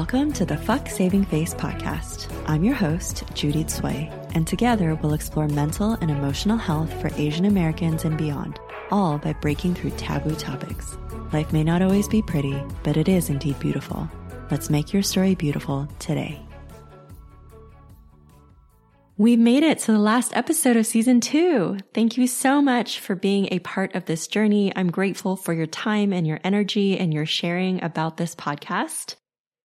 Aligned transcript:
Welcome 0.00 0.32
to 0.32 0.46
the 0.46 0.56
Fuck 0.56 0.88
Saving 0.88 1.26
Face 1.26 1.52
podcast. 1.52 2.32
I'm 2.48 2.64
your 2.64 2.74
host, 2.74 3.22
Judy 3.34 3.64
Tsui, 3.64 4.10
and 4.34 4.46
together 4.46 4.94
we'll 4.94 5.12
explore 5.12 5.46
mental 5.46 5.92
and 6.00 6.10
emotional 6.10 6.56
health 6.56 6.90
for 7.02 7.12
Asian 7.16 7.44
Americans 7.44 8.06
and 8.06 8.16
beyond, 8.16 8.58
all 8.90 9.18
by 9.18 9.34
breaking 9.34 9.74
through 9.74 9.90
taboo 9.90 10.34
topics. 10.36 10.96
Life 11.34 11.52
may 11.52 11.62
not 11.62 11.82
always 11.82 12.08
be 12.08 12.22
pretty, 12.22 12.58
but 12.82 12.96
it 12.96 13.10
is 13.10 13.28
indeed 13.28 13.60
beautiful. 13.60 14.10
Let's 14.50 14.70
make 14.70 14.90
your 14.94 15.02
story 15.02 15.34
beautiful 15.34 15.86
today. 15.98 16.40
We've 19.18 19.38
made 19.38 19.64
it 19.64 19.80
to 19.80 19.92
the 19.92 19.98
last 19.98 20.34
episode 20.34 20.78
of 20.78 20.86
season 20.86 21.20
two. 21.20 21.76
Thank 21.92 22.16
you 22.16 22.26
so 22.26 22.62
much 22.62 23.00
for 23.00 23.14
being 23.14 23.48
a 23.50 23.58
part 23.58 23.94
of 23.94 24.06
this 24.06 24.28
journey. 24.28 24.72
I'm 24.74 24.90
grateful 24.90 25.36
for 25.36 25.52
your 25.52 25.66
time 25.66 26.14
and 26.14 26.26
your 26.26 26.40
energy 26.42 26.98
and 26.98 27.12
your 27.12 27.26
sharing 27.26 27.84
about 27.84 28.16
this 28.16 28.34
podcast. 28.34 29.16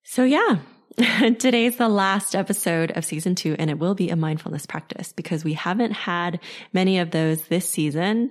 So 0.07 0.23
yeah, 0.23 0.59
today's 1.39 1.77
the 1.77 1.89
last 1.89 2.35
episode 2.35 2.91
of 2.91 3.03
season 3.03 3.33
two 3.33 3.55
and 3.57 3.71
it 3.71 3.79
will 3.79 3.95
be 3.95 4.11
a 4.11 4.15
mindfulness 4.15 4.67
practice 4.67 5.11
because 5.11 5.43
we 5.43 5.53
haven't 5.53 5.93
had 5.93 6.39
many 6.71 6.99
of 6.99 7.09
those 7.09 7.41
this 7.47 7.67
season, 7.67 8.29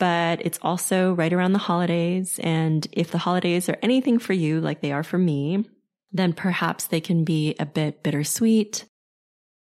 but 0.00 0.44
it's 0.44 0.58
also 0.62 1.12
right 1.12 1.32
around 1.32 1.52
the 1.52 1.60
holidays. 1.60 2.40
And 2.42 2.84
if 2.90 3.12
the 3.12 3.18
holidays 3.18 3.68
are 3.68 3.78
anything 3.82 4.18
for 4.18 4.32
you, 4.32 4.60
like 4.60 4.80
they 4.80 4.90
are 4.90 5.04
for 5.04 5.16
me, 5.16 5.64
then 6.10 6.32
perhaps 6.32 6.86
they 6.86 7.00
can 7.00 7.22
be 7.22 7.54
a 7.60 7.66
bit 7.66 8.02
bittersweet. 8.02 8.84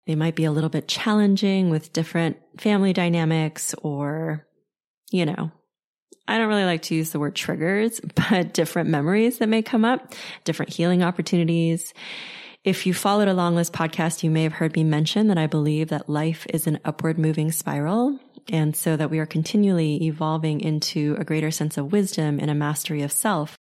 They 0.06 0.14
might 0.14 0.36
be 0.36 0.44
a 0.44 0.52
little 0.52 0.70
bit 0.70 0.86
challenging 0.86 1.70
with 1.70 1.92
different 1.92 2.36
family 2.56 2.92
dynamics 2.92 3.74
or, 3.82 4.46
you 5.10 5.26
know, 5.26 5.50
I 6.26 6.36
don't 6.36 6.48
really 6.48 6.64
like 6.64 6.82
to 6.82 6.94
use 6.94 7.10
the 7.10 7.18
word 7.18 7.34
triggers, 7.34 8.00
but 8.30 8.52
different 8.52 8.90
memories 8.90 9.38
that 9.38 9.48
may 9.48 9.62
come 9.62 9.84
up, 9.84 10.14
different 10.44 10.72
healing 10.72 11.02
opportunities. 11.02 11.94
If 12.64 12.86
you 12.86 12.92
followed 12.92 13.28
along 13.28 13.56
this 13.56 13.70
podcast, 13.70 14.22
you 14.22 14.30
may 14.30 14.42
have 14.42 14.52
heard 14.52 14.76
me 14.76 14.84
mention 14.84 15.28
that 15.28 15.38
I 15.38 15.46
believe 15.46 15.88
that 15.88 16.08
life 16.08 16.46
is 16.50 16.66
an 16.66 16.80
upward 16.84 17.18
moving 17.18 17.50
spiral. 17.50 18.18
And 18.50 18.74
so 18.74 18.96
that 18.96 19.10
we 19.10 19.18
are 19.18 19.26
continually 19.26 20.06
evolving 20.06 20.60
into 20.60 21.16
a 21.18 21.24
greater 21.24 21.50
sense 21.50 21.76
of 21.76 21.92
wisdom 21.92 22.38
and 22.40 22.50
a 22.50 22.54
mastery 22.54 23.02
of 23.02 23.12
self. 23.12 23.58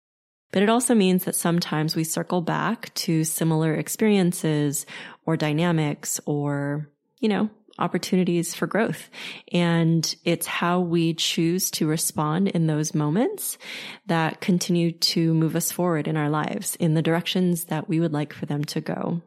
But 0.52 0.62
it 0.62 0.68
also 0.68 0.94
means 0.94 1.24
that 1.24 1.34
sometimes 1.34 1.96
we 1.96 2.04
circle 2.04 2.40
back 2.40 2.94
to 2.94 3.24
similar 3.24 3.74
experiences 3.74 4.86
or 5.24 5.36
dynamics 5.36 6.20
or, 6.24 6.88
you 7.18 7.28
know, 7.28 7.50
opportunities 7.78 8.54
for 8.54 8.66
growth. 8.66 9.10
And 9.52 10.14
it's 10.24 10.46
how 10.46 10.80
we 10.80 11.14
choose 11.14 11.70
to 11.72 11.86
respond 11.86 12.48
in 12.48 12.66
those 12.66 12.94
moments 12.94 13.58
that 14.06 14.40
continue 14.40 14.92
to 14.92 15.34
move 15.34 15.56
us 15.56 15.72
forward 15.72 16.08
in 16.08 16.16
our 16.16 16.30
lives 16.30 16.76
in 16.76 16.94
the 16.94 17.02
directions 17.02 17.64
that 17.64 17.88
we 17.88 18.00
would 18.00 18.12
like 18.12 18.32
for 18.32 18.46
them 18.46 18.64
to 18.64 18.80
go. 18.80 19.22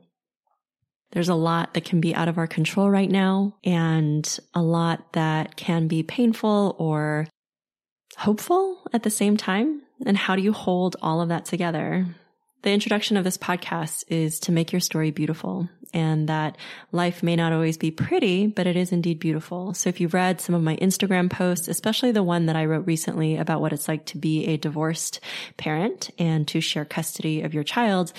There's 1.11 1.29
a 1.29 1.35
lot 1.35 1.73
that 1.73 1.85
can 1.85 1.99
be 1.99 2.13
out 2.13 2.27
of 2.27 2.37
our 2.37 2.47
control 2.47 2.89
right 2.89 3.09
now 3.09 3.55
and 3.63 4.39
a 4.53 4.61
lot 4.61 5.13
that 5.13 5.55
can 5.55 5.87
be 5.87 6.03
painful 6.03 6.75
or 6.77 7.27
hopeful 8.17 8.87
at 8.93 9.03
the 9.03 9.09
same 9.09 9.35
time. 9.35 9.81
And 10.05 10.15
how 10.15 10.35
do 10.35 10.41
you 10.41 10.53
hold 10.53 10.95
all 11.01 11.21
of 11.21 11.29
that 11.29 11.45
together? 11.45 12.05
The 12.61 12.71
introduction 12.71 13.15
of 13.15 13.23
this 13.23 13.37
podcast 13.37 14.03
is 14.09 14.41
to 14.41 14.51
make 14.51 14.73
your 14.73 14.81
story 14.81 15.11
beautiful 15.11 15.69
and 15.93 16.27
that 16.27 16.57
life 16.91 17.23
may 17.23 17.37
not 17.37 17.53
always 17.53 17.77
be 17.77 17.89
pretty, 17.89 18.47
but 18.47 18.67
it 18.67 18.75
is 18.75 18.91
indeed 18.91 19.17
beautiful. 19.17 19.73
So 19.73 19.87
if 19.87 20.01
you've 20.01 20.13
read 20.13 20.41
some 20.41 20.53
of 20.53 20.61
my 20.61 20.75
Instagram 20.75 21.29
posts, 21.29 21.69
especially 21.69 22.11
the 22.11 22.21
one 22.21 22.47
that 22.47 22.57
I 22.57 22.65
wrote 22.65 22.85
recently 22.85 23.37
about 23.37 23.61
what 23.61 23.71
it's 23.71 23.87
like 23.87 24.05
to 24.07 24.17
be 24.17 24.45
a 24.47 24.57
divorced 24.57 25.21
parent 25.55 26.09
and 26.19 26.45
to 26.49 26.59
share 26.59 26.83
custody 26.83 27.43
of 27.43 27.53
your 27.53 27.63
child, 27.63 28.11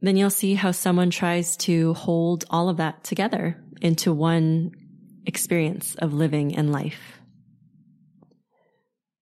then 0.00 0.16
you'll 0.16 0.30
see 0.30 0.54
how 0.54 0.72
someone 0.72 1.10
tries 1.10 1.56
to 1.58 1.94
hold 1.94 2.44
all 2.50 2.68
of 2.68 2.78
that 2.78 3.04
together 3.04 3.56
into 3.80 4.12
one 4.12 4.72
experience 5.26 5.94
of 5.94 6.12
living 6.12 6.56
and 6.56 6.72
life. 6.72 7.20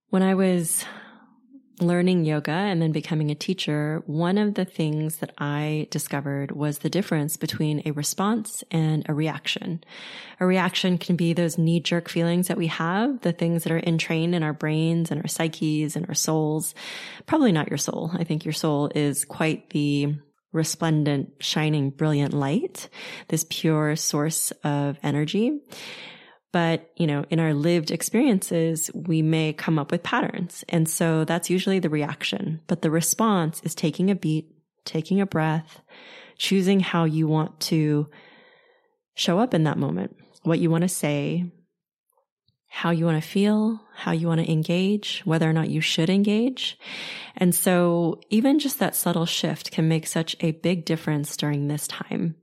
When 0.09 0.23
I 0.23 0.35
was 0.37 0.87
learning 1.83 2.25
yoga 2.25 2.51
and 2.51 2.81
then 2.81 2.93
becoming 2.93 3.31
a 3.31 3.35
teacher, 3.35 4.03
one 4.07 4.39
of 4.39 4.55
the 4.55 4.65
things 4.65 5.17
that 5.17 5.33
I 5.39 5.89
discovered 5.91 6.53
was 6.53 6.79
the 6.79 6.91
difference 6.91 7.37
between 7.37 7.83
a 7.85 7.93
response 7.93 8.65
and 8.71 9.05
a 9.09 9.15
reaction. 9.15 9.83
A 10.41 10.47
reaction 10.47 10.99
can 10.99 11.17
be 11.17 11.33
those 11.33 11.59
knee 11.59 11.81
jerk 11.81 12.09
feelings 12.09 12.49
that 12.49 12.57
we 12.57 12.69
have, 12.69 13.21
the 13.21 13.33
things 13.33 13.65
that 13.65 13.73
are 13.73 13.81
entrained 13.81 14.35
in 14.35 14.43
our 14.43 14.53
brains 14.53 15.11
and 15.11 15.21
our 15.21 15.29
psyches 15.29 15.97
and 15.97 16.07
our 16.09 16.15
souls. 16.15 16.75
Probably 17.27 17.53
not 17.53 17.69
your 17.69 17.79
soul. 17.79 18.11
I 18.15 18.25
think 18.25 18.45
your 18.45 18.53
soul 18.53 18.91
is 18.95 19.25
quite 19.25 19.71
the 19.71 20.17
resplendent, 20.53 21.33
shining, 21.41 21.91
brilliant 21.91 22.33
light, 22.33 22.89
this 23.29 23.45
pure 23.49 23.97
source 23.97 24.51
of 24.65 24.99
energy. 25.03 25.61
But, 26.53 26.91
you 26.97 27.07
know, 27.07 27.25
in 27.29 27.41
our 27.41 27.53
lived 27.53 27.91
experiences, 27.91 28.91
we 28.95 29.21
may 29.21 29.53
come 29.53 29.79
up 29.79 29.91
with 29.91 30.03
patterns. 30.03 30.65
And 30.69 30.89
so 30.89 31.25
that's 31.25 31.51
usually 31.51 31.79
the 31.79 31.91
reaction. 31.91 32.61
But 32.67 32.83
the 32.83 32.91
response 32.91 33.61
is 33.65 33.75
taking 33.75 34.11
a 34.11 34.15
beat, 34.15 34.49
taking 34.85 35.21
a 35.21 35.27
breath, 35.27 35.83
choosing 36.39 36.81
how 36.81 37.05
you 37.05 37.29
want 37.29 37.61
to 37.61 38.09
show 39.15 39.39
up 39.39 39.53
in 39.53 39.65
that 39.65 39.77
moment, 39.77 40.17
what 40.43 40.59
you 40.59 40.71
want 40.71 40.83
to 40.83 40.89
say, 40.89 41.53
how 42.69 42.91
you 42.91 43.05
want 43.05 43.23
to 43.23 43.29
feel, 43.29 43.81
how 43.95 44.13
you 44.13 44.29
want 44.29 44.41
to 44.41 44.51
engage, 44.51 45.23
whether 45.25 45.49
or 45.49 45.53
not 45.53 45.69
you 45.69 45.81
should 45.81 46.09
engage. 46.09 46.79
And 47.37 47.55
so 47.55 48.21
even 48.31 48.59
just 48.59 48.79
that 48.79 48.95
subtle 48.95 49.27
shift 49.27 49.71
can 49.71 49.89
make 49.89 50.07
such 50.07 50.37
a 50.41 50.53
big 50.53 50.85
difference 50.85 51.37
during 51.37 51.69
this 51.69 51.87
time. 51.89 52.37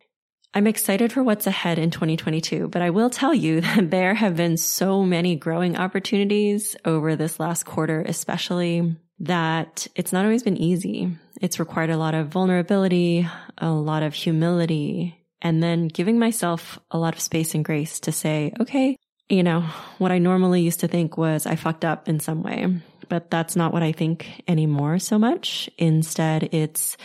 I'm 0.55 0.67
excited 0.67 1.11
for 1.11 1.21
what's 1.21 1.47
ahead 1.47 1.77
in 1.77 1.91
2022, 1.91 2.69
but 2.69 2.81
I 2.81 2.89
will 2.89 3.09
tell 3.09 3.33
you 3.33 3.59
that 3.61 3.91
there 3.91 4.13
have 4.13 4.37
been 4.37 4.55
so 4.55 5.03
many 5.03 5.35
growing 5.35 5.75
opportunities 5.75 6.77
over 6.85 7.17
this 7.17 7.41
last 7.41 7.65
quarter, 7.65 8.01
especially 8.01 8.95
that 9.19 9.85
it's 9.95 10.13
not 10.13 10.23
always 10.23 10.43
been 10.43 10.55
easy. 10.55 11.11
It's 11.41 11.59
required 11.59 11.89
a 11.89 11.97
lot 11.97 12.15
of 12.15 12.29
vulnerability, 12.29 13.27
a 13.57 13.69
lot 13.69 14.01
of 14.01 14.13
humility, 14.13 15.21
and 15.41 15.61
then 15.61 15.89
giving 15.89 16.19
myself 16.19 16.79
a 16.89 16.97
lot 16.97 17.13
of 17.13 17.19
space 17.19 17.53
and 17.53 17.65
grace 17.65 17.99
to 18.01 18.13
say, 18.13 18.53
okay, 18.61 18.95
you 19.27 19.43
know, 19.43 19.61
what 19.97 20.13
I 20.13 20.19
normally 20.19 20.61
used 20.61 20.81
to 20.81 20.87
think 20.87 21.17
was 21.17 21.45
I 21.45 21.55
fucked 21.55 21.83
up 21.83 22.07
in 22.07 22.21
some 22.21 22.43
way, 22.43 22.81
but 23.09 23.29
that's 23.29 23.57
not 23.57 23.73
what 23.73 23.83
I 23.83 23.91
think 23.91 24.43
anymore 24.47 24.99
so 24.99 25.19
much. 25.19 25.69
Instead, 25.77 26.49
it's 26.53 26.95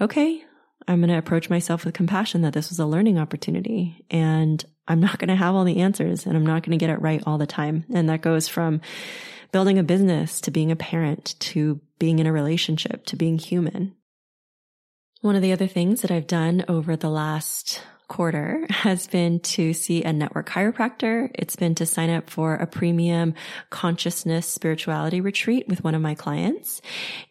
okay. 0.00 0.45
I'm 0.88 1.00
going 1.00 1.08
to 1.10 1.18
approach 1.18 1.50
myself 1.50 1.84
with 1.84 1.94
compassion 1.94 2.42
that 2.42 2.52
this 2.52 2.68
was 2.68 2.78
a 2.78 2.86
learning 2.86 3.18
opportunity 3.18 4.04
and 4.10 4.64
I'm 4.88 5.00
not 5.00 5.18
going 5.18 5.28
to 5.28 5.36
have 5.36 5.54
all 5.54 5.64
the 5.64 5.80
answers 5.80 6.26
and 6.26 6.36
I'm 6.36 6.46
not 6.46 6.62
going 6.62 6.78
to 6.78 6.82
get 6.82 6.90
it 6.90 7.00
right 7.00 7.22
all 7.26 7.38
the 7.38 7.46
time. 7.46 7.84
And 7.92 8.08
that 8.08 8.22
goes 8.22 8.46
from 8.46 8.80
building 9.50 9.78
a 9.78 9.82
business 9.82 10.40
to 10.42 10.50
being 10.50 10.70
a 10.70 10.76
parent 10.76 11.34
to 11.40 11.80
being 11.98 12.18
in 12.18 12.26
a 12.26 12.32
relationship 12.32 13.04
to 13.06 13.16
being 13.16 13.38
human. 13.38 13.94
One 15.22 15.34
of 15.34 15.42
the 15.42 15.52
other 15.52 15.66
things 15.66 16.02
that 16.02 16.10
I've 16.10 16.26
done 16.26 16.64
over 16.68 16.94
the 16.94 17.10
last 17.10 17.82
quarter 18.08 18.66
has 18.70 19.06
been 19.08 19.40
to 19.40 19.72
see 19.72 20.04
a 20.04 20.12
network 20.12 20.48
chiropractor. 20.48 21.30
It's 21.34 21.56
been 21.56 21.74
to 21.76 21.86
sign 21.86 22.10
up 22.10 22.30
for 22.30 22.54
a 22.54 22.66
premium 22.66 23.34
consciousness 23.70 24.46
spirituality 24.46 25.20
retreat 25.20 25.66
with 25.68 25.82
one 25.82 25.94
of 25.94 26.02
my 26.02 26.14
clients. 26.14 26.80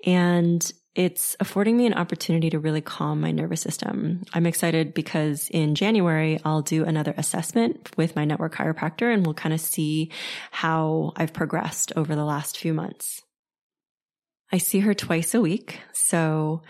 And 0.05 0.69
it's 0.95 1.35
affording 1.41 1.75
me 1.75 1.85
an 1.85 1.93
opportunity 1.93 2.49
to 2.49 2.59
really 2.59 2.79
calm 2.79 3.19
my 3.19 3.31
nervous 3.31 3.59
system. 3.59 4.23
I'm 4.33 4.45
excited 4.45 4.93
because 4.93 5.49
in 5.49 5.75
January, 5.75 6.39
I'll 6.45 6.61
do 6.61 6.85
another 6.85 7.13
assessment 7.17 7.95
with 7.97 8.15
my 8.15 8.23
network 8.23 8.55
chiropractor 8.55 9.13
and 9.13 9.25
we'll 9.25 9.35
kind 9.35 9.53
of 9.53 9.59
see 9.59 10.09
how 10.51 11.11
I've 11.17 11.33
progressed 11.33 11.91
over 11.97 12.15
the 12.15 12.23
last 12.23 12.57
few 12.57 12.73
months. 12.73 13.21
I 14.53 14.57
see 14.57 14.79
her 14.79 14.93
twice 14.93 15.33
a 15.33 15.41
week. 15.41 15.81
So, 15.93 16.61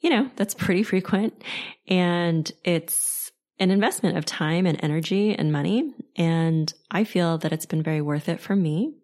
you 0.00 0.08
know, 0.08 0.30
that's 0.36 0.54
pretty 0.54 0.82
frequent 0.82 1.42
and 1.86 2.50
it's 2.64 3.30
an 3.58 3.70
investment 3.70 4.16
of 4.16 4.24
time 4.24 4.64
and 4.64 4.82
energy 4.82 5.34
and 5.34 5.52
money. 5.52 5.92
And 6.16 6.72
I 6.90 7.04
feel 7.04 7.36
that 7.38 7.52
it's 7.52 7.66
been 7.66 7.82
very 7.82 8.00
worth 8.00 8.30
it 8.30 8.40
for 8.40 8.56
me. 8.56 8.94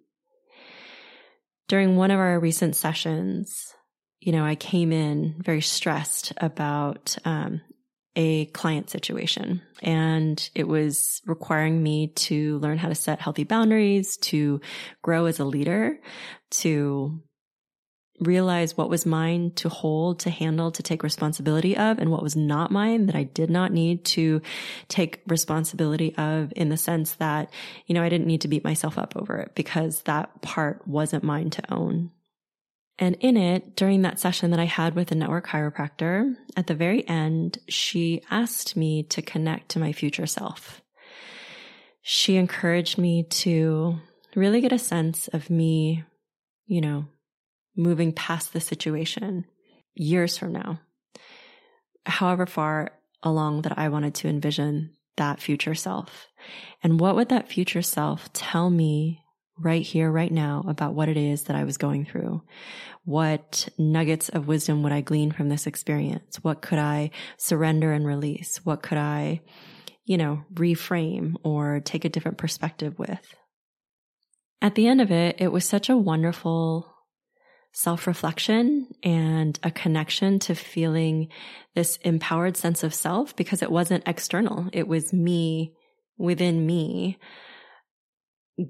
During 1.69 1.97
one 1.97 2.11
of 2.11 2.19
our 2.19 2.41
recent 2.41 2.75
sessions, 2.75 3.75
you 4.21 4.33
know, 4.33 4.45
I 4.45 4.55
came 4.55 4.93
in 4.93 5.37
very 5.39 5.63
stressed 5.63 6.33
about 6.37 7.17
um, 7.25 7.63
a 8.17 8.47
client 8.47 8.91
situation 8.91 9.63
and 9.83 10.51
it 10.55 10.69
was 10.69 11.23
requiring 11.27 11.83
me 11.83 12.09
to 12.09 12.59
learn 12.59 12.79
how 12.79 12.89
to 12.89 12.95
set 12.95 13.21
healthy 13.21 13.45
boundaries, 13.45 14.17
to 14.19 14.61
grow 15.03 15.27
as 15.27 15.39
a 15.39 15.45
leader, 15.45 15.99
to 16.51 17.23
realize 18.21 18.77
what 18.77 18.91
was 18.91 19.07
mine 19.07 19.53
to 19.53 19.71
hold, 19.71 20.21
to 20.21 20.29
handle, 20.29 20.71
to 20.71 20.83
take 20.83 21.03
responsibility 21.03 21.75
of, 21.75 21.99
and 21.99 22.11
what 22.11 22.23
was 22.23 22.37
not 22.37 22.71
mine 22.71 23.07
that 23.07 23.17
I 23.17 23.23
did 23.23 23.49
not 23.49 23.73
need 23.73 24.05
to 24.07 24.43
take 24.89 25.23
responsibility 25.27 26.15
of 26.17 26.53
in 26.55 26.69
the 26.69 26.77
sense 26.77 27.15
that, 27.15 27.51
you 27.87 27.95
know, 27.95 28.03
I 28.03 28.11
didn't 28.11 28.27
need 28.27 28.43
to 28.43 28.49
beat 28.49 28.65
myself 28.65 28.99
up 28.99 29.15
over 29.17 29.39
it 29.39 29.55
because 29.55 30.03
that 30.03 30.43
part 30.43 30.87
wasn't 30.87 31.25
mine 31.25 31.49
to 31.51 31.73
own. 31.73 32.11
And 33.01 33.17
in 33.21 33.39
it, 33.39 33.77
during 33.77 34.03
that 34.03 34.21
session 34.21 34.51
that 34.51 34.61
I 34.61 34.67
had 34.67 34.95
with 34.95 35.11
a 35.11 35.15
network 35.15 35.47
chiropractor, 35.47 36.35
at 36.55 36.67
the 36.67 36.75
very 36.75 37.09
end, 37.09 37.59
she 37.67 38.23
asked 38.31 38.77
me 38.77 39.05
to 39.05 39.23
connect 39.23 39.71
to 39.71 39.79
my 39.79 39.93
future 39.93 40.27
self. 40.27 40.83
She 42.03 42.37
encouraged 42.37 42.99
me 42.99 43.23
to 43.23 43.99
really 44.37 44.61
get 44.61 44.73
a 44.73 44.79
sense 44.79 45.29
of 45.29 45.49
me, 45.49 46.05
you 46.67 46.83
know, 46.83 47.07
moving 47.75 48.13
past 48.13 48.53
the 48.53 48.61
situation 48.61 49.47
years 49.95 50.37
from 50.37 50.53
now, 50.53 50.81
however 52.05 52.45
far 52.45 52.93
along 53.23 53.63
that 53.63 53.79
I 53.79 53.89
wanted 53.89 54.15
to 54.17 54.29
envision 54.29 54.95
that 55.17 55.41
future 55.41 55.75
self. 55.75 56.29
And 56.83 57.01
what 57.01 57.17
would 57.17 57.31
that 57.31 57.49
future 57.49 57.83
self 57.83 58.31
tell 58.35 58.69
me 58.69 59.23
right 59.61 59.83
here, 59.83 60.11
right 60.11 60.33
now 60.33 60.65
about 60.67 60.95
what 60.95 61.09
it 61.09 61.17
is 61.17 61.45
that 61.45 61.57
I 61.57 61.65
was 61.65 61.77
going 61.77 62.05
through. 62.05 62.43
What 63.05 63.69
nuggets 63.79 64.29
of 64.29 64.49
wisdom 64.49 64.83
would 64.83 64.93
I 64.93 65.01
glean 65.01 65.33
from 65.33 65.49
this 65.49 65.67
experience? 65.67 66.37
What 66.43 66.63
could 66.63 66.79
I 66.79 67.11
surrender 67.37 67.93
and 67.93 68.07
release? 68.07 68.59
What 68.65 68.83
could 68.83 68.99
I, 68.99 69.41
you 70.05 70.17
know, 70.17 70.45
reframe 70.53 71.35
or 71.43 71.81
take 71.81 72.05
a 72.05 72.09
different 72.09 72.39
perspective 72.39 72.99
with? 72.99 73.35
At 74.63 74.75
the 74.75 74.87
end 74.87 75.01
of 75.01 75.11
it, 75.11 75.37
it 75.39 75.49
was 75.49 75.67
such 75.67 75.89
a 75.89 75.97
wonderful 75.97 76.87
self 77.73 78.07
reflection 78.07 78.89
and 79.03 79.59
a 79.63 79.71
connection 79.71 80.39
to 80.41 80.55
feeling 80.55 81.29
this 81.75 81.97
empowered 81.99 82.57
sense 82.57 82.83
of 82.83 82.95
self 82.95 83.35
because 83.37 83.63
it 83.63 83.71
wasn't 83.71 84.07
external. 84.07 84.69
It 84.73 84.89
was 84.89 85.13
me 85.13 85.73
within 86.19 86.67
me 86.67 87.19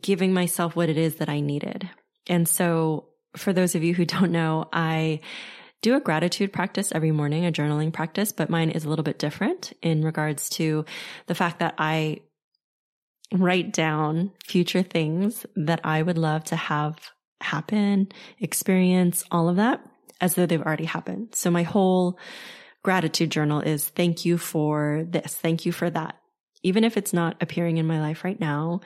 giving 0.01 0.33
myself 0.33 0.77
what 0.77 0.89
it 0.89 0.97
is 0.97 1.17
that 1.17 1.29
I 1.29 1.41
needed. 1.41 1.89
And 2.29 2.49
so 2.49 3.07
for 3.37 3.53
those 3.53 3.75
of 3.75 3.83
you 3.83 3.95
who 3.95 4.05
don't 4.07 4.33
know, 4.33 4.69
I 4.73 5.21
do 5.83 5.97
a 5.97 6.01
gratitude 6.01 6.53
practice 6.53 6.93
every 6.93 7.11
morning, 7.11 7.47
a 7.47 7.53
journaling 7.53 7.93
practice, 7.93 8.33
but 8.33 8.51
mine 8.51 8.71
is 8.71 8.85
a 8.85 8.89
little 8.89 9.03
bit 9.03 9.19
different 9.19 9.73
in 9.81 10.03
regards 10.05 10.51
to 10.51 10.85
the 11.27 11.35
fact 11.35 11.61
that 11.61 11.75
I 11.79 12.21
write 13.33 13.73
down 13.73 14.33
future 14.45 14.83
things 14.83 15.47
that 15.57 15.81
I 15.85 16.03
would 16.03 16.19
love 16.19 16.45
to 16.45 16.57
have 16.57 16.99
happen, 17.41 18.09
experience, 18.39 19.25
all 19.31 19.49
of 19.49 19.57
that 19.57 19.81
as 20.21 20.35
though 20.35 20.47
they've 20.47 20.61
already 20.61 20.85
happened. 20.85 21.35
So 21.35 21.51
my 21.51 21.63
whole 21.63 22.19
gratitude 22.83 23.31
journal 23.31 23.61
is 23.61 23.89
thank 23.89 24.25
you 24.25 24.39
for 24.39 25.05
this. 25.09 25.35
Thank 25.35 25.65
you 25.65 25.73
for 25.73 25.89
that. 25.91 26.17
Even 26.63 26.85
if 26.85 26.97
it's 26.97 27.13
not 27.13 27.37
appearing 27.41 27.79
in 27.79 27.87
my 27.87 28.01
life 28.01 28.25
right 28.25 28.39
now, 28.39 28.81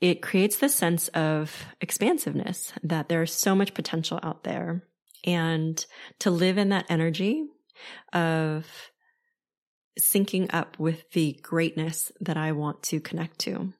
it 0.00 0.22
creates 0.22 0.58
this 0.58 0.74
sense 0.74 1.08
of 1.08 1.66
expansiveness 1.80 2.72
that 2.82 3.08
there's 3.08 3.32
so 3.32 3.54
much 3.54 3.74
potential 3.74 4.18
out 4.22 4.44
there. 4.44 4.82
And 5.24 5.84
to 6.20 6.30
live 6.30 6.56
in 6.56 6.70
that 6.70 6.86
energy 6.88 7.44
of 8.12 8.66
syncing 10.00 10.48
up 10.54 10.78
with 10.78 11.10
the 11.12 11.38
greatness 11.42 12.10
that 12.20 12.38
I 12.38 12.52
want 12.52 12.82
to 12.84 13.00
connect 13.00 13.40
to. 13.40 13.74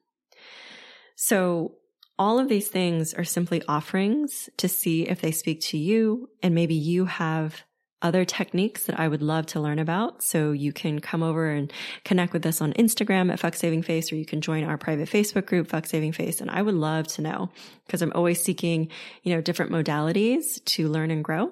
So 1.15 1.75
all 2.19 2.39
of 2.39 2.49
these 2.49 2.67
things 2.67 3.15
are 3.15 3.23
simply 3.23 3.63
offerings 3.67 4.49
to 4.57 4.67
see 4.67 5.07
if 5.07 5.21
they 5.21 5.31
speak 5.31 5.61
to 5.61 5.77
you 5.77 6.29
and 6.43 6.53
maybe 6.53 6.75
you 6.75 7.05
have 7.05 7.63
other 8.01 8.25
techniques 8.25 8.85
that 8.85 8.99
I 8.99 9.07
would 9.07 9.21
love 9.21 9.45
to 9.47 9.59
learn 9.59 9.79
about. 9.79 10.23
So 10.23 10.51
you 10.51 10.73
can 10.73 10.99
come 10.99 11.23
over 11.23 11.49
and 11.49 11.71
connect 12.03 12.33
with 12.33 12.45
us 12.45 12.61
on 12.61 12.73
Instagram 12.73 13.31
at 13.31 13.39
Fuck 13.39 13.55
Saving 13.55 13.83
Face, 13.83 14.11
or 14.11 14.15
you 14.15 14.25
can 14.25 14.41
join 14.41 14.63
our 14.63 14.77
private 14.77 15.09
Facebook 15.09 15.45
group, 15.45 15.67
Fuck 15.67 15.85
Saving 15.85 16.11
Face. 16.11 16.41
And 16.41 16.49
I 16.49 16.61
would 16.61 16.75
love 16.75 17.07
to 17.09 17.21
know 17.21 17.49
because 17.85 18.01
I'm 18.01 18.13
always 18.13 18.41
seeking, 18.41 18.89
you 19.23 19.33
know, 19.33 19.41
different 19.41 19.71
modalities 19.71 20.63
to 20.65 20.87
learn 20.87 21.11
and 21.11 21.23
grow. 21.23 21.51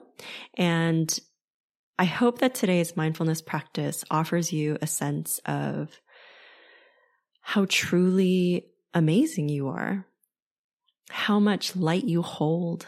And 0.56 1.18
I 1.98 2.06
hope 2.06 2.40
that 2.40 2.56
today's 2.56 2.95
mindfulness 2.95 3.42
practice 3.42 4.04
offers 4.10 4.54
you 4.54 4.78
a 4.81 4.88
sense 4.88 5.40
of 5.45 6.00
how 7.42 7.66
truly 7.68 8.68
amazing 8.94 9.50
you 9.50 9.69
are, 9.69 10.06
how 11.10 11.40
much 11.40 11.75
light 11.75 12.06
you 12.06 12.22
hold 12.22 12.88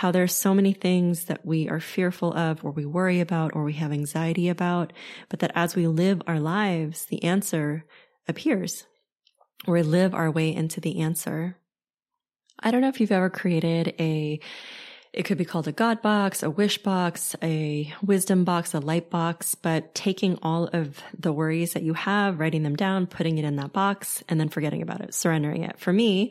how 0.00 0.10
there's 0.10 0.34
so 0.34 0.54
many 0.54 0.72
things 0.72 1.26
that 1.26 1.44
we 1.44 1.68
are 1.68 1.78
fearful 1.78 2.32
of 2.32 2.64
or 2.64 2.70
we 2.70 2.86
worry 2.86 3.20
about 3.20 3.54
or 3.54 3.64
we 3.64 3.74
have 3.74 3.92
anxiety 3.92 4.48
about, 4.48 4.94
but 5.28 5.40
that 5.40 5.52
as 5.54 5.76
we 5.76 5.86
live 5.86 6.22
our 6.26 6.40
lives, 6.40 7.04
the 7.04 7.22
answer 7.22 7.84
appears 8.26 8.86
or 9.66 9.74
we 9.74 9.82
live 9.82 10.14
our 10.14 10.30
way 10.30 10.54
into 10.54 10.80
the 10.80 11.00
answer. 11.00 11.58
I 12.58 12.70
don't 12.70 12.80
know 12.80 12.88
if 12.88 12.98
you've 12.98 13.12
ever 13.12 13.28
created 13.28 13.94
a 14.00 14.40
it 15.12 15.24
could 15.24 15.38
be 15.38 15.44
called 15.44 15.66
a 15.66 15.72
God 15.72 16.02
box, 16.02 16.44
a 16.44 16.50
wish 16.50 16.78
box, 16.78 17.34
a 17.42 17.92
wisdom 18.00 18.44
box, 18.44 18.74
a 18.74 18.78
light 18.78 19.10
box, 19.10 19.56
but 19.56 19.92
taking 19.92 20.38
all 20.40 20.68
of 20.72 21.02
the 21.18 21.32
worries 21.32 21.72
that 21.72 21.82
you 21.82 21.94
have, 21.94 22.38
writing 22.38 22.62
them 22.62 22.76
down, 22.76 23.08
putting 23.08 23.36
it 23.36 23.44
in 23.44 23.56
that 23.56 23.72
box, 23.72 24.22
and 24.28 24.38
then 24.38 24.48
forgetting 24.48 24.82
about 24.82 25.00
it, 25.00 25.12
surrendering 25.12 25.64
it. 25.64 25.80
For 25.80 25.92
me, 25.92 26.30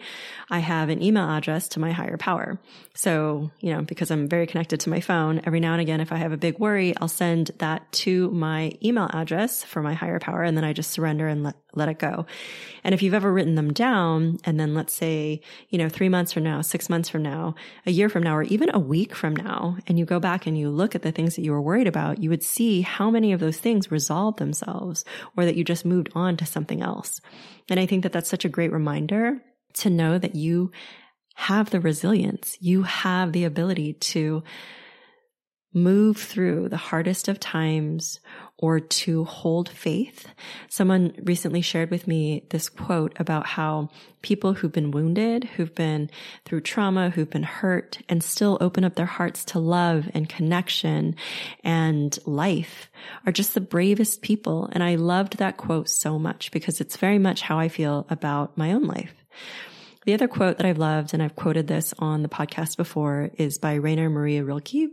I 0.50 0.60
have 0.60 0.88
an 0.88 1.04
email 1.04 1.30
address 1.30 1.68
to 1.70 1.82
my 1.82 1.92
higher 1.92 2.16
power. 2.16 2.58
So, 2.96 3.52
you 3.60 3.74
know, 3.74 3.82
because 3.82 4.12
I'm 4.12 4.30
very 4.30 4.48
connected 4.48 4.80
to 4.82 4.90
my 4.90 5.02
phone, 5.02 5.42
every 5.44 5.60
now 5.60 5.74
and 5.74 5.82
again, 5.82 6.00
if 6.00 6.14
I 6.14 6.18
have 6.18 6.32
a 6.32 6.38
big 6.38 6.58
worry, 6.58 6.96
I'll 7.02 7.10
send 7.10 7.52
that 7.58 7.92
to 7.92 8.30
my 8.32 8.72
email 8.82 9.10
address 9.14 9.62
for 9.62 9.82
my 9.82 9.94
higher 9.94 10.20
power, 10.20 10.44
and 10.44 10.56
then 10.56 10.64
I 10.64 10.72
just 10.72 10.92
surrender 10.92 11.28
and 11.28 11.44
let, 11.44 11.56
let 11.76 11.90
it 11.90 12.00
go. 12.00 12.26
And 12.86 12.94
if 12.96 13.02
you've 13.02 13.14
ever 13.14 13.32
written 13.32 13.56
them 13.56 13.74
down, 13.74 14.38
and 14.46 14.58
then 14.58 14.74
let's 14.74 14.94
say, 14.94 15.42
you 15.70 15.78
know, 15.78 15.90
three 15.90 16.10
months 16.10 16.32
from 16.32 16.44
now, 16.44 16.62
six 16.62 16.90
months 16.90 17.10
from 17.10 17.24
now, 17.24 17.56
a 17.86 17.92
year 17.92 18.08
from 18.08 18.24
now, 18.24 18.38
or 18.38 18.44
even 18.44 18.69
even 18.70 18.82
a 18.82 18.86
week 18.86 19.16
from 19.16 19.36
now 19.36 19.78
and 19.88 19.98
you 19.98 20.06
go 20.06 20.20
back 20.20 20.46
and 20.46 20.58
you 20.58 20.70
look 20.70 20.96
at 20.96 21.02
the 21.02 21.12
things 21.12 21.36
that 21.36 21.44
you 21.44 21.52
were 21.52 21.62
worried 21.62 21.88
about, 21.88 22.22
you 22.22 22.30
would 22.30 22.44
see 22.44 22.82
how 22.82 23.10
many 23.10 23.34
of 23.34 23.40
those 23.40 23.58
things 23.58 23.92
resolved 23.92 24.38
themselves 24.38 25.04
or 25.36 25.46
that 25.46 25.56
you 25.56 25.64
just 25.64 25.86
moved 25.86 26.10
on 26.14 26.38
to 26.38 26.46
something 26.46 26.82
else. 26.82 27.20
And 27.70 27.80
I 27.80 27.86
think 27.86 28.04
that 28.04 28.12
that's 28.12 28.30
such 28.30 28.46
a 28.46 28.50
great 28.50 28.72
reminder 28.72 29.42
to 29.76 29.90
know 29.90 30.18
that 30.18 30.36
you 30.36 30.72
have 31.36 31.70
the 31.70 31.80
resilience. 31.80 32.58
You 32.60 32.84
have 32.84 33.32
the 33.32 33.46
ability 33.46 33.94
to 33.94 34.44
move 35.74 36.18
through 36.18 36.70
the 36.70 36.78
hardest 36.78 37.28
of 37.28 37.40
times 37.40 38.20
or 38.62 38.80
to 38.80 39.24
hold 39.24 39.70
faith. 39.70 40.28
Someone 40.68 41.14
recently 41.24 41.62
shared 41.62 41.90
with 41.90 42.08
me 42.08 42.46
this 42.50 42.68
quote 42.68 43.14
about 43.18 43.46
how 43.46 43.90
people 44.22 44.54
who've 44.54 44.72
been 44.72 44.92
wounded, 44.92 45.46
who've 45.46 45.74
been 45.74 46.10
through 46.44 46.60
trauma, 46.60 47.10
who've 47.10 47.30
been 47.30 47.44
hurt 47.44 48.00
and 48.10 48.22
still 48.22 48.58
open 48.60 48.84
up 48.84 48.96
their 48.96 49.06
hearts 49.06 49.46
to 49.46 49.60
love 49.60 50.10
and 50.14 50.28
connection 50.28 51.16
and 51.64 52.20
life 52.26 52.90
are 53.26 53.32
just 53.32 53.54
the 53.54 53.62
bravest 53.62 54.22
people. 54.22 54.70
And 54.74 54.84
I 54.84 54.96
loved 54.96 55.38
that 55.38 55.56
quote 55.56 55.88
so 55.88 56.20
much 56.20 56.52
because 56.52 56.82
it's 56.82 56.98
very 56.98 57.18
much 57.18 57.42
how 57.42 57.58
I 57.58 57.70
feel 57.70 58.06
about 58.10 58.58
my 58.58 58.74
own 58.74 58.84
life. 58.84 59.14
The 60.06 60.14
other 60.14 60.28
quote 60.28 60.58
that 60.58 60.66
I've 60.66 60.78
loved, 60.78 61.14
and 61.14 61.22
I've 61.22 61.36
quoted 61.36 61.68
this 61.68 61.94
on 62.00 62.24
the 62.24 62.30
podcast 62.30 62.78
before, 62.78 63.30
is 63.38 63.58
by 63.58 63.76
Rainer 63.76 64.10
Maria 64.10 64.44
Rilke. 64.44 64.90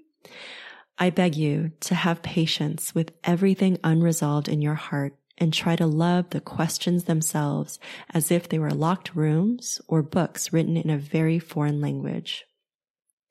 I 0.98 1.10
beg 1.10 1.36
you 1.36 1.72
to 1.80 1.94
have 1.94 2.22
patience 2.22 2.94
with 2.94 3.12
everything 3.22 3.78
unresolved 3.84 4.48
in 4.48 4.62
your 4.62 4.74
heart 4.74 5.14
and 5.38 5.52
try 5.52 5.76
to 5.76 5.86
love 5.86 6.30
the 6.30 6.40
questions 6.40 7.04
themselves 7.04 7.78
as 8.10 8.30
if 8.30 8.48
they 8.48 8.58
were 8.58 8.70
locked 8.70 9.14
rooms 9.14 9.80
or 9.88 10.02
books 10.02 10.52
written 10.52 10.76
in 10.76 10.88
a 10.88 10.96
very 10.96 11.38
foreign 11.38 11.80
language. 11.80 12.44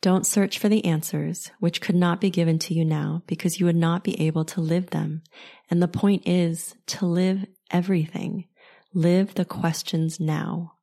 Don't 0.02 0.28
search 0.28 0.60
for 0.60 0.70
the 0.70 0.86
answers, 0.86 1.50
which 1.60 1.82
could 1.82 1.96
not 1.96 2.22
be 2.22 2.30
given 2.30 2.60
to 2.60 2.76
you 2.76 2.86
now 2.86 3.24
because 3.26 3.60
you 3.60 3.66
would 3.66 3.76
not 3.76 4.04
be 4.04 4.22
able 4.22 4.46
to 4.46 4.62
live 4.62 4.92
them. 4.92 5.24
And 5.72 5.82
the 5.82 5.88
point 5.88 6.28
is 6.28 6.76
to 6.88 7.08
live 7.08 7.46
everything. 7.72 8.46
Live 8.94 9.34
the 9.34 9.46
questions 9.46 10.20
now. 10.20 10.74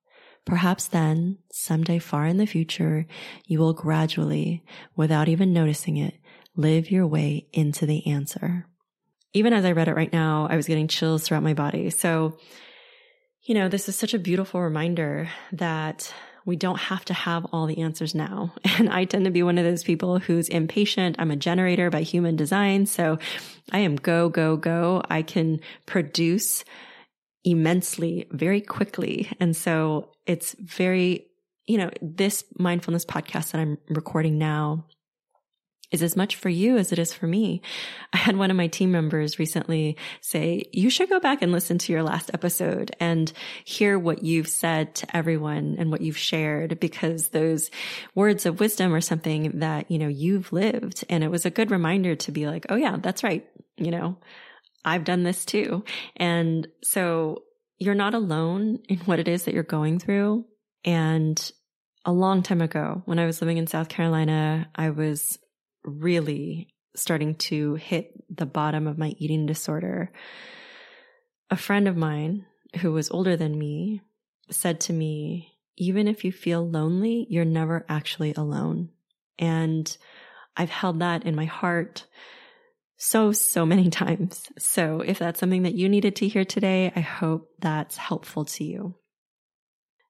Perhaps 0.44 0.88
then, 0.88 1.38
someday 1.52 2.00
far 2.00 2.26
in 2.26 2.38
the 2.38 2.46
future, 2.46 3.06
you 3.46 3.60
will 3.60 3.72
gradually, 3.72 4.64
without 4.96 5.28
even 5.28 5.52
noticing 5.52 5.98
it, 5.98 6.14
live 6.56 6.90
your 6.90 7.06
way 7.06 7.47
into 7.52 7.87
the 7.87 8.06
answer. 8.06 8.66
Even 9.32 9.52
as 9.52 9.64
I 9.64 9.73
read 9.73 9.88
it 9.88 9.97
right 9.97 10.12
now, 10.12 10.47
I 10.50 10.56
was 10.56 10.66
getting 10.66 10.88
chills 10.88 11.23
throughout 11.23 11.42
my 11.42 11.54
body. 11.54 11.90
So, 11.90 12.37
you 13.42 13.54
know, 13.54 13.68
this 13.68 13.88
is 13.88 13.97
such 13.97 14.14
a 14.14 14.18
beautiful 14.18 14.61
reminder 14.61 15.28
that 15.52 16.12
we 16.44 16.56
don't 16.56 16.78
have 16.78 17.04
to 17.06 17.14
have 17.14 17.47
all 17.47 17.66
the 17.66 17.80
answers 17.82 18.14
now. 18.14 18.52
And 18.78 18.90
I 18.90 19.04
tend 19.04 19.26
to 19.26 19.30
be 19.30 19.42
one 19.42 19.59
of 19.59 19.64
those 19.64 19.85
people 19.85 20.18
who's 20.18 20.49
impatient. 20.49 21.16
I'm 21.18 21.30
a 21.30 21.37
generator 21.37 21.88
by 21.88 22.02
human 22.02 22.37
design. 22.37 22.87
So 22.87 23.18
I 23.71 23.80
am 23.80 23.97
go, 23.97 24.28
go, 24.28 24.56
go. 24.56 25.02
I 25.09 25.23
can 25.23 25.61
produce 25.87 26.64
immensely 27.44 28.26
very 28.30 28.61
quickly. 28.61 29.30
And 29.40 29.56
so 29.56 30.11
it's 30.26 30.56
very, 30.59 31.26
you 31.66 31.78
know, 31.78 31.90
this 32.00 32.44
mindfulness 32.59 33.04
podcast 33.04 33.52
that 33.52 33.61
I'm 33.61 33.78
recording 33.88 34.38
now 34.38 34.87
is 35.92 36.02
as 36.02 36.16
much 36.16 36.37
for 36.37 36.49
you 36.49 36.78
as 36.78 36.90
it 36.90 36.99
is 36.99 37.12
for 37.12 37.26
me. 37.26 37.62
I 38.12 38.16
had 38.16 38.37
one 38.37 38.50
of 38.50 38.56
my 38.56 38.66
team 38.66 38.90
members 38.90 39.38
recently 39.38 39.96
say, 40.20 40.64
you 40.72 40.90
should 40.90 41.08
go 41.08 41.20
back 41.20 41.42
and 41.42 41.52
listen 41.52 41.78
to 41.78 41.92
your 41.92 42.02
last 42.02 42.30
episode 42.34 42.96
and 42.99 43.32
hear 43.64 43.99
what 43.99 44.25
you've 44.25 44.49
said 44.49 44.94
to 44.96 45.16
everyone 45.16 45.76
and 45.78 45.90
what 45.90 46.00
you've 46.00 46.18
shared 46.18 46.80
because 46.80 47.28
those 47.28 47.70
words 48.14 48.46
of 48.46 48.58
wisdom 48.58 48.94
are 48.94 49.00
something 49.00 49.61
that, 49.61 49.90
you 49.90 49.99
know, 49.99 50.08
you've 50.08 50.52
lived. 50.52 51.04
And 51.08 51.22
it 51.22 51.30
was 51.30 51.46
a 51.46 51.50
good 51.50 51.70
reminder 51.70 52.16
to 52.16 52.32
be 52.32 52.46
like, 52.46 52.66
oh 52.70 52.76
yeah, 52.76 52.96
that's 53.00 53.22
right. 53.22 53.46
You 53.76 53.90
know, 53.90 54.18
I've 54.84 55.04
done 55.04 55.22
this 55.22 55.44
too. 55.44 55.84
And 56.16 56.66
so 56.82 57.42
you're 57.78 57.94
not 57.94 58.14
alone 58.14 58.78
in 58.88 58.99
what 59.00 59.18
it 59.18 59.28
is 59.28 59.44
that 59.44 59.54
you're 59.54 59.62
going 59.62 59.99
through. 59.99 60.46
And 60.84 61.52
a 62.04 62.12
long 62.12 62.42
time 62.42 62.61
ago, 62.61 63.02
when 63.04 63.18
I 63.18 63.26
was 63.26 63.40
living 63.40 63.58
in 63.58 63.66
South 63.66 63.88
Carolina, 63.88 64.68
I 64.75 64.90
was 64.90 65.38
really 65.84 66.74
starting 66.94 67.34
to 67.34 67.74
hit 67.74 68.12
the 68.34 68.46
bottom 68.46 68.86
of 68.86 68.98
my 68.98 69.14
eating 69.18 69.46
disorder. 69.46 70.12
A 71.50 71.56
friend 71.56 71.88
of 71.88 71.96
mine 71.96 72.46
who 72.80 72.92
was 72.92 73.10
older 73.10 73.36
than 73.36 73.58
me 73.58 74.02
said 74.50 74.80
to 74.80 74.92
me, 74.92 75.52
even 75.76 76.06
if 76.06 76.24
you 76.24 76.32
feel 76.32 76.68
lonely, 76.68 77.26
you're 77.30 77.44
never 77.44 77.84
actually 77.88 78.34
alone. 78.34 78.90
And 79.38 79.96
I've 80.56 80.70
held 80.70 81.00
that 81.00 81.24
in 81.24 81.34
my 81.34 81.46
heart 81.46 82.06
so, 82.96 83.32
so 83.32 83.66
many 83.66 83.90
times. 83.90 84.46
So 84.58 85.00
if 85.00 85.18
that's 85.18 85.40
something 85.40 85.62
that 85.62 85.74
you 85.74 85.88
needed 85.88 86.16
to 86.16 86.28
hear 86.28 86.44
today, 86.44 86.92
I 86.94 87.00
hope 87.00 87.48
that's 87.58 87.96
helpful 87.96 88.44
to 88.44 88.64
you. 88.64 88.96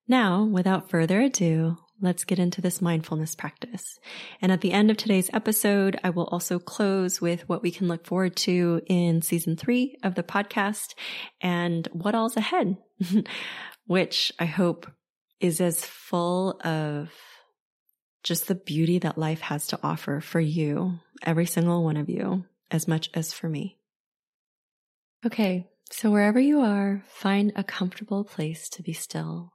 Now, 0.09 0.45
without 0.45 0.91
further 0.91 1.21
ado, 1.21 1.79
let's 2.03 2.25
get 2.25 2.39
into 2.39 2.61
this 2.61 2.83
mindfulness 2.83 3.35
practice. 3.35 3.99
And 4.43 4.53
at 4.53 4.61
the 4.61 4.73
end 4.73 4.91
of 4.91 4.97
today's 4.97 5.31
episode, 5.33 5.99
I 6.03 6.11
will 6.11 6.27
also 6.27 6.59
close 6.59 7.21
with 7.21 7.49
what 7.49 7.63
we 7.63 7.71
can 7.71 7.89
look 7.89 8.05
forward 8.05 8.37
to 8.37 8.83
in 8.87 9.23
season 9.23 9.57
three 9.57 9.97
of 10.03 10.17
the 10.17 10.23
podcast 10.23 10.95
and 11.41 11.89
what 11.93 12.15
all's 12.15 12.37
ahead, 12.37 12.77
which 13.87 14.33
I 14.39 14.45
hope 14.45 14.91
is 15.41 15.61
as 15.61 15.85
full 15.85 16.61
of 16.65 17.11
just 18.23 18.49
the 18.49 18.55
beauty 18.55 18.99
that 18.99 19.19
life 19.19 19.41
has 19.41 19.69
to 19.69 19.79
offer 19.83 20.21
for 20.21 20.41
you, 20.41 20.99
every 21.23 21.47
single 21.47 21.83
one 21.83 21.97
of 21.97 22.09
you, 22.09 22.45
as 22.71 22.87
much 22.87 23.11
as 23.15 23.33
for 23.33 23.49
me. 23.49 23.79
Okay, 25.25 25.69
so 25.91 26.11
wherever 26.11 26.41
you 26.41 26.61
are, 26.61 27.05
find 27.09 27.53
a 27.55 27.65
comfortable 27.65 28.25
place 28.25 28.69
to 28.71 28.83
be 28.83 28.93
still. 28.93 29.53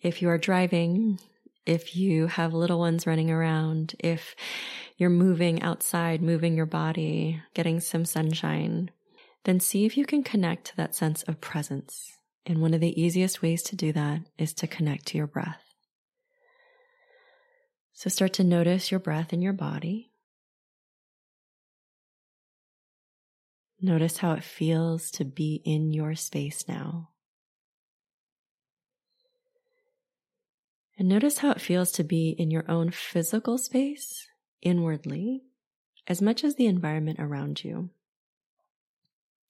If 0.00 0.22
you 0.22 0.28
are 0.28 0.38
driving, 0.38 1.18
if 1.66 1.96
you 1.96 2.28
have 2.28 2.54
little 2.54 2.78
ones 2.78 3.06
running 3.06 3.30
around, 3.30 3.94
if 3.98 4.34
you're 4.96 5.10
moving 5.10 5.62
outside, 5.62 6.22
moving 6.22 6.56
your 6.56 6.66
body, 6.66 7.42
getting 7.54 7.80
some 7.80 8.04
sunshine, 8.04 8.90
then 9.44 9.60
see 9.60 9.84
if 9.84 9.96
you 9.96 10.06
can 10.06 10.22
connect 10.22 10.68
to 10.68 10.76
that 10.76 10.94
sense 10.94 11.22
of 11.24 11.40
presence. 11.40 12.18
And 12.46 12.62
one 12.62 12.72
of 12.72 12.80
the 12.80 13.00
easiest 13.00 13.42
ways 13.42 13.62
to 13.64 13.76
do 13.76 13.92
that 13.92 14.20
is 14.38 14.54
to 14.54 14.66
connect 14.66 15.06
to 15.06 15.18
your 15.18 15.26
breath. 15.26 15.74
So 17.92 18.08
start 18.08 18.34
to 18.34 18.44
notice 18.44 18.90
your 18.90 19.00
breath 19.00 19.32
in 19.32 19.42
your 19.42 19.52
body. 19.52 20.12
Notice 23.80 24.18
how 24.18 24.32
it 24.32 24.44
feels 24.44 25.10
to 25.12 25.24
be 25.24 25.60
in 25.64 25.92
your 25.92 26.14
space 26.14 26.66
now. 26.68 27.10
And 30.98 31.08
notice 31.08 31.38
how 31.38 31.50
it 31.50 31.60
feels 31.60 31.92
to 31.92 32.04
be 32.04 32.30
in 32.30 32.50
your 32.50 32.64
own 32.70 32.90
physical 32.90 33.58
space 33.58 34.26
inwardly 34.62 35.42
as 36.06 36.22
much 36.22 36.42
as 36.44 36.54
the 36.54 36.66
environment 36.66 37.18
around 37.20 37.62
you. 37.62 37.90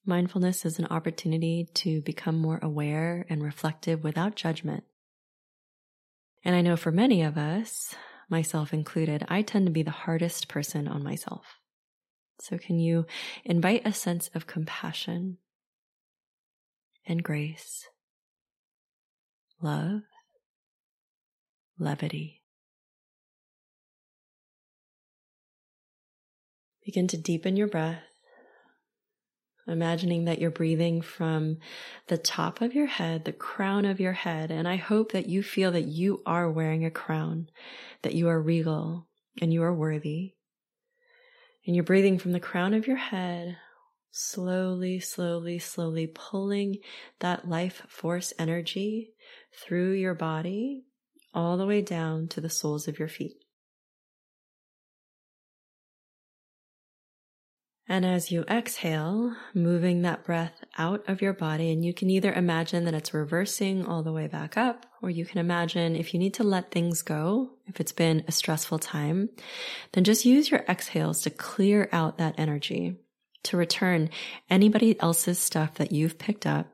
Mindfulness 0.05 0.65
is 0.65 0.79
an 0.79 0.87
opportunity 0.87 1.69
to 1.75 2.01
become 2.03 2.39
more 2.39 2.59
aware 2.63 3.27
and 3.29 3.43
reflective 3.43 4.03
without 4.03 4.37
judgment. 4.37 4.85
And 6.45 6.55
I 6.55 6.63
know 6.63 6.77
for 6.77 6.93
many 6.93 7.23
of 7.23 7.37
us, 7.37 7.95
myself 8.29 8.73
included, 8.73 9.25
I 9.29 9.43
tend 9.43 9.67
to 9.67 9.73
be 9.73 9.83
the 9.83 9.91
hardest 9.91 10.49
person 10.49 10.87
on 10.87 11.03
myself. 11.03 11.61
So, 12.41 12.59
can 12.59 12.79
you 12.79 13.07
invite 13.45 13.83
a 13.85 13.93
sense 13.93 14.31
of 14.35 14.47
compassion 14.47 15.39
and 17.07 17.23
grace, 17.23 17.87
love, 19.61 20.03
levity? 21.79 22.43
Begin 26.85 27.09
to 27.09 27.17
deepen 27.17 27.57
your 27.57 27.67
breath, 27.67 28.03
imagining 29.67 30.25
that 30.27 30.39
you're 30.39 30.51
breathing 30.51 31.03
from 31.03 31.59
the 32.07 32.19
top 32.19 32.61
of 32.61 32.75
your 32.75 32.87
head, 32.87 33.25
the 33.25 33.33
crown 33.33 33.85
of 33.85 33.99
your 33.99 34.13
head. 34.13 34.51
And 34.53 34.69
I 34.69 34.77
hope 34.77 35.13
that 35.13 35.27
you 35.27 35.43
feel 35.43 35.73
that 35.73 35.87
you 35.87 36.23
are 36.25 36.51
wearing 36.51 36.85
a 36.85 36.91
crown, 36.91 37.49
that 38.03 38.15
you 38.15 38.29
are 38.29 38.41
regal 38.41 39.09
and 39.43 39.53
you 39.53 39.63
are 39.65 39.75
worthy 39.75 40.37
and 41.67 41.75
you're 41.75 41.85
breathing 41.85 42.19
from 42.19 42.33
the 42.33 42.41
crown 42.41 42.73
of 42.75 42.87
your 42.87 42.97
head, 42.97 43.59
slowly, 44.13 45.01
slowly, 45.01 45.59
slowly 45.59 46.07
pulling 46.07 46.79
that 47.19 47.49
life 47.49 47.83
force 47.89 48.33
energy 48.39 49.11
through 49.53 49.93
your 49.93 50.15
body 50.15 50.86
all 51.37 51.57
the 51.57 51.67
way 51.67 51.83
down 51.83 52.27
to 52.29 52.41
the 52.41 52.51
soles 52.51 52.89
of 52.89 52.99
your 52.99 53.09
feet. 53.09 53.37
And 57.89 58.05
as 58.05 58.33
you 58.33 58.43
exhale, 58.51 59.37
moving 59.55 60.03
that 60.03 60.25
breath 60.25 60.65
out 60.77 61.09
of 61.09 61.23
your 61.23 61.33
body, 61.33 61.71
and 61.71 61.85
you 61.85 61.95
can 61.95 62.11
either 62.11 62.33
imagine 62.33 62.85
that 62.85 62.95
it's 62.95 63.15
reversing 63.15 63.87
all 63.87 64.03
the 64.03 64.13
way 64.13 64.27
back 64.27 64.57
up, 64.57 64.87
or 65.03 65.11
you 65.11 65.25
can 65.25 65.39
imagine 65.39 65.95
if 65.95 66.13
you 66.13 66.19
need 66.19 66.35
to 66.35 66.43
let 66.43 66.73
things 66.73 67.03
go, 67.03 67.51
if 67.67 67.79
it's 67.79 67.93
been 67.93 68.25
a 68.27 68.33
stressful 68.33 68.81
time, 68.81 69.29
then 69.93 70.03
just 70.03 70.25
use 70.25 70.51
your 70.51 70.65
exhales 70.69 71.21
to 71.23 71.31
clear 71.31 71.89
out 71.93 72.19
that 72.19 72.35
energy, 72.39 72.97
to 73.45 73.57
return 73.57 74.11
anybody 74.51 75.01
else's 75.01 75.39
stuff 75.39 75.75
that 75.75 75.93
you've 75.93 76.19
picked 76.19 76.45
up, 76.45 76.67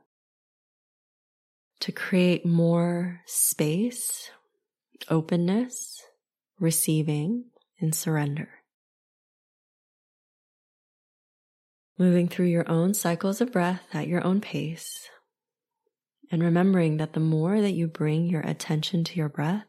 to 1.80 1.92
create 1.92 2.46
more 2.46 3.20
space, 3.26 4.30
openness, 5.08 6.02
receiving, 6.58 7.46
and 7.80 7.94
surrender. 7.94 8.62
moving 12.02 12.26
through 12.26 12.46
your 12.46 12.68
own 12.68 12.92
cycles 12.92 13.40
of 13.40 13.52
breath 13.52 13.82
at 13.92 14.08
your 14.08 14.24
own 14.26 14.40
pace, 14.40 15.08
and 16.32 16.42
remembering 16.42 16.96
that 16.96 17.12
the 17.12 17.20
more 17.20 17.60
that 17.60 17.74
you 17.74 17.86
bring 17.86 18.26
your 18.26 18.40
attention 18.40 19.04
to 19.04 19.16
your 19.16 19.28
breath, 19.28 19.66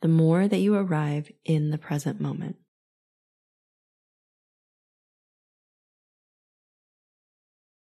the 0.00 0.06
more 0.06 0.46
that 0.46 0.58
you 0.58 0.76
arrive 0.76 1.30
in 1.44 1.70
the 1.70 1.78
present 1.78 2.20
moment. 2.20 2.56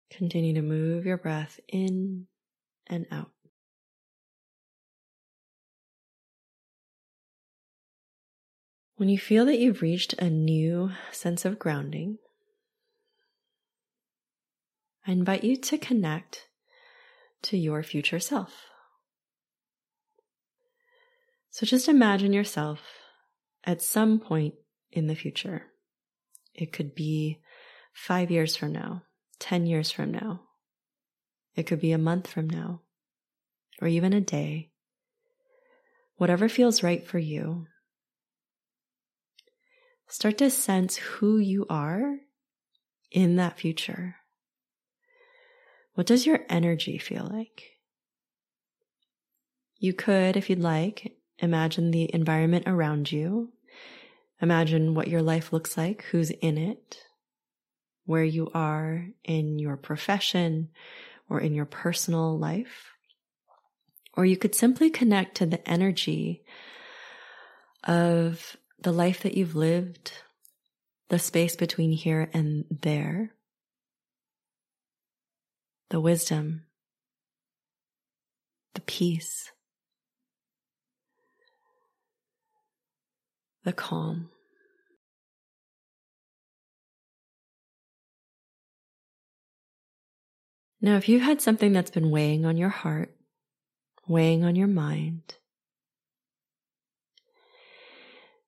Continue 0.10 0.56
to 0.56 0.64
move 0.64 1.06
your 1.06 1.18
breath 1.18 1.60
in 1.68 2.26
and 2.88 3.06
out. 3.12 3.35
When 8.98 9.10
you 9.10 9.18
feel 9.18 9.46
that 9.46 9.60
you've 9.60 9.82
reached 9.82 10.14
a 10.14 10.30
new 10.30 10.92
sense 11.12 11.44
of 11.44 11.60
grounding, 11.60 12.18
I 15.06 15.12
invite 15.12 15.44
you 15.44 15.58
to 15.58 15.78
connect 15.78 16.48
to 17.44 17.58
your 17.58 17.84
future 17.84 18.20
self. 18.20 18.54
So 21.52 21.66
just 21.66 21.90
imagine 21.90 22.32
yourself 22.32 22.80
at 23.66 23.82
some 23.82 24.20
point 24.20 24.56
in 24.92 25.08
the 25.08 25.16
future. 25.16 25.68
It 26.54 26.72
could 26.72 26.96
be 26.96 27.42
five 27.94 28.32
years 28.32 28.56
from 28.56 28.72
now, 28.72 29.04
10 29.40 29.66
years 29.66 29.92
from 29.92 30.12
now. 30.12 30.42
It 31.56 31.64
could 31.64 31.82
be 31.82 31.92
a 31.92 31.98
month 31.98 32.28
from 32.28 32.50
now, 32.50 32.82
or 33.82 33.90
even 33.90 34.14
a 34.14 34.22
day. 34.22 34.72
Whatever 36.16 36.48
feels 36.48 36.82
right 36.82 37.06
for 37.06 37.20
you. 37.20 37.68
Start 40.08 40.38
to 40.38 40.50
sense 40.50 40.98
who 40.98 41.38
you 41.38 41.66
are 41.70 42.18
in 43.12 43.36
that 43.38 43.58
future. 43.58 44.18
What 45.96 46.08
does 46.08 46.26
your 46.26 46.42
energy 46.50 46.98
feel 46.98 47.30
like? 47.32 47.72
You 49.78 49.94
could, 49.94 50.38
if 50.38 50.50
you'd 50.50 50.60
like, 50.60 51.18
imagine 51.40 51.92
the 51.92 52.14
environment 52.14 52.66
around 52.68 53.12
you. 53.12 53.52
Imagine 54.42 54.94
what 54.94 55.08
your 55.08 55.22
life 55.22 55.54
looks 55.54 55.78
like, 55.78 56.04
who's 56.12 56.30
in 56.30 56.58
it, 56.58 56.98
where 58.06 58.24
you 58.24 58.50
are 58.54 59.08
in 59.24 59.60
your 59.60 59.78
profession 59.78 60.70
or 61.30 61.40
in 61.40 61.54
your 61.54 61.66
personal 61.66 62.38
life. 62.38 62.92
Or 64.14 64.26
you 64.26 64.38
could 64.38 64.56
simply 64.56 64.90
connect 64.90 65.36
to 65.38 65.46
the 65.46 65.68
energy 65.70 66.44
of 67.84 68.56
the 68.80 68.92
life 68.92 69.24
that 69.24 69.36
you've 69.36 69.56
lived 69.56 70.12
the 71.10 71.20
space 71.20 71.56
between 71.56 71.92
here 71.92 72.30
and 72.34 72.66
there, 72.70 73.32
the 75.90 76.00
wisdom, 76.00 76.64
the 78.74 78.82
peace, 78.82 79.52
the 83.64 83.74
calm. 83.74 84.30
Now, 90.82 90.98
if 90.98 91.08
you've 91.10 91.22
had 91.22 91.42
something 91.42 91.74
that's 91.74 91.92
been 91.92 92.12
weighing 92.12 92.46
on 92.46 92.58
your 92.58 92.70
heart, 92.70 93.16
weighing 94.08 94.44
on 94.44 94.56
your 94.56 94.68
mind, 94.68 95.36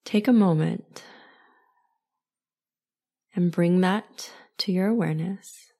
take 0.07 0.29
a 0.29 0.33
moment 0.33 1.03
and 3.35 3.51
bring 3.51 3.81
that 3.81 4.31
to 4.57 4.71
your 4.71 4.87
awareness 4.87 5.73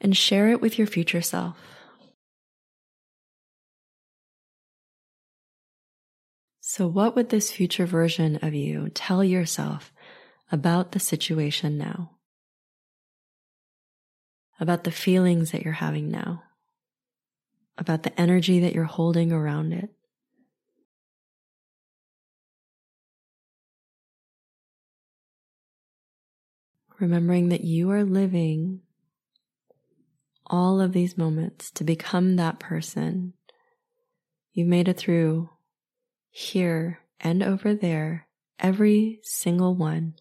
and 0.00 0.16
share 0.16 0.48
it 0.48 0.62
with 0.62 0.78
your 0.78 0.86
future 0.86 1.20
self. 1.20 1.58
So, 6.60 6.86
what 6.86 7.14
would 7.14 7.28
this 7.28 7.52
future 7.52 7.84
version 7.84 8.38
of 8.40 8.54
you 8.54 8.88
tell 8.88 9.22
yourself 9.22 9.92
about 10.50 10.92
the 10.92 10.98
situation 10.98 11.76
now? 11.76 12.12
About 14.58 14.84
the 14.84 14.90
feelings 14.90 15.50
that 15.50 15.62
you're 15.62 15.74
having 15.74 16.10
now? 16.10 16.42
About 17.76 18.02
the 18.02 18.18
energy 18.18 18.60
that 18.60 18.74
you're 18.74 18.84
holding 18.84 19.30
around 19.30 19.74
it? 19.74 19.90
Remembering 27.00 27.48
that 27.48 27.64
you 27.64 27.90
are 27.90 28.04
living 28.04 28.80
all 30.46 30.80
of 30.80 30.92
these 30.92 31.16
moments 31.16 31.70
to 31.72 31.84
become 31.84 32.36
that 32.36 32.58
person. 32.58 33.32
You've 34.52 34.68
made 34.68 34.88
it 34.88 34.98
through 34.98 35.50
here 36.30 37.00
and 37.20 37.42
over 37.42 37.74
there, 37.74 38.28
every 38.58 39.20
single 39.22 39.74
one 39.74 40.14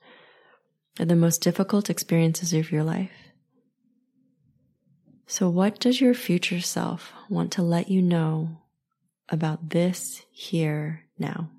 of 1.00 1.08
the 1.08 1.16
most 1.16 1.42
difficult 1.42 1.90
experiences 1.90 2.54
of 2.54 2.72
your 2.72 2.84
life. 2.84 3.12
So, 5.26 5.50
what 5.50 5.80
does 5.80 6.00
your 6.00 6.14
future 6.14 6.62
self 6.62 7.14
want 7.30 7.52
to 7.54 7.64
let 7.64 7.90
you 7.90 8.02
know 8.02 8.62
about 9.30 9.70
this 9.70 10.22
here 10.32 11.06
now? 11.18 11.50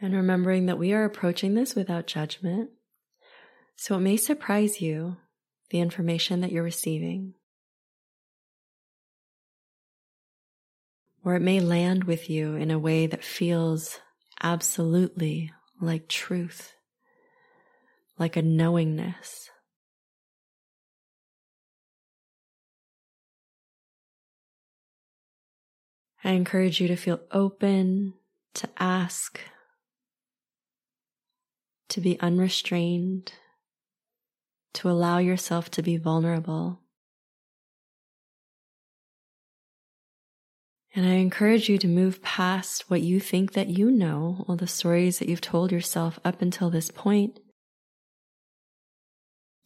And 0.00 0.14
remembering 0.14 0.66
that 0.66 0.78
we 0.78 0.92
are 0.92 1.04
approaching 1.04 1.54
this 1.54 1.74
without 1.74 2.06
judgment. 2.06 2.70
So 3.76 3.96
it 3.96 4.00
may 4.00 4.16
surprise 4.16 4.80
you, 4.80 5.16
the 5.70 5.80
information 5.80 6.40
that 6.40 6.52
you're 6.52 6.62
receiving. 6.62 7.34
Or 11.24 11.34
it 11.34 11.42
may 11.42 11.60
land 11.60 12.04
with 12.04 12.30
you 12.30 12.54
in 12.54 12.70
a 12.70 12.78
way 12.78 13.06
that 13.06 13.24
feels 13.24 14.00
absolutely 14.42 15.52
like 15.80 16.08
truth, 16.08 16.72
like 18.18 18.36
a 18.36 18.42
knowingness. 18.42 19.50
I 26.22 26.32
encourage 26.32 26.80
you 26.80 26.88
to 26.88 26.96
feel 26.96 27.20
open 27.30 28.14
to 28.54 28.68
ask 28.78 29.40
to 31.90 32.00
be 32.00 32.20
unrestrained, 32.20 33.32
to 34.74 34.90
allow 34.90 35.18
yourself 35.18 35.70
to 35.72 35.82
be 35.82 35.96
vulnerable. 35.96 36.80
And 40.94 41.06
I 41.06 41.14
encourage 41.14 41.68
you 41.68 41.78
to 41.78 41.86
move 41.86 42.22
past 42.22 42.90
what 42.90 43.02
you 43.02 43.20
think 43.20 43.52
that 43.52 43.68
you 43.68 43.90
know, 43.90 44.44
all 44.48 44.56
the 44.56 44.66
stories 44.66 45.18
that 45.18 45.28
you've 45.28 45.40
told 45.40 45.70
yourself 45.70 46.18
up 46.24 46.42
until 46.42 46.70
this 46.70 46.90
point, 46.90 47.38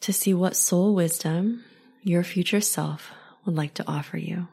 to 0.00 0.12
see 0.12 0.34
what 0.34 0.56
soul 0.56 0.94
wisdom 0.94 1.64
your 2.02 2.24
future 2.24 2.60
self 2.60 3.12
would 3.44 3.54
like 3.54 3.74
to 3.74 3.86
offer 3.86 4.18
you. 4.18 4.48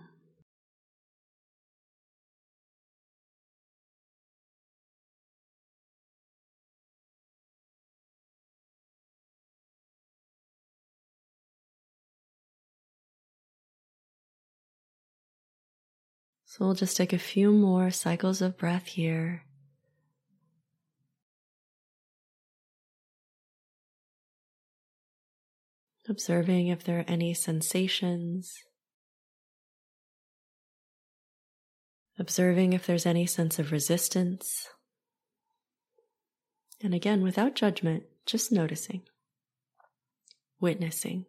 So 16.60 16.65
we'll 16.65 16.76
just 16.76 16.98
take 16.98 17.13
a 17.13 17.17
few 17.17 17.54
more 17.54 17.89
cycles 17.89 18.41
of 18.41 18.58
breath 18.58 18.86
here. 18.88 19.45
Observing 26.10 26.67
if 26.67 26.84
there 26.84 27.00
are 27.00 27.06
any 27.08 27.34
sensations. 27.34 28.62
Observing 32.17 32.74
if 32.74 32.86
there's 32.86 33.06
any 33.06 33.26
sense 33.26 33.58
of 33.58 33.72
resistance. 33.72 34.67
And 36.84 36.93
again, 36.93 37.22
without 37.24 37.56
judgment, 37.56 38.04
just 38.26 38.52
noticing, 38.52 39.04
witnessing. 40.60 41.26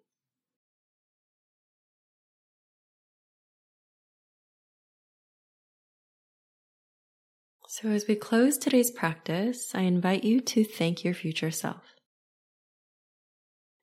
So, 7.80 7.88
as 7.88 8.06
we 8.06 8.14
close 8.14 8.58
today's 8.58 8.90
practice, 8.90 9.74
I 9.74 9.82
invite 9.82 10.22
you 10.22 10.42
to 10.42 10.64
thank 10.64 11.02
your 11.02 11.14
future 11.14 11.50
self. 11.50 11.80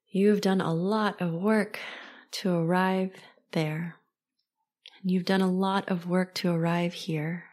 You 0.08 0.30
have 0.30 0.42
done 0.42 0.62
a 0.62 0.72
lot 0.72 1.20
of 1.20 1.34
work 1.34 1.80
to 2.34 2.54
arrive 2.54 3.12
there, 3.54 3.96
and 5.02 5.10
you've 5.10 5.26
done 5.26 5.42
a 5.42 5.50
lot 5.50 5.90
of 5.90 6.08
work 6.08 6.36
to 6.36 6.52
arrive 6.52 6.94
here. 6.94 7.46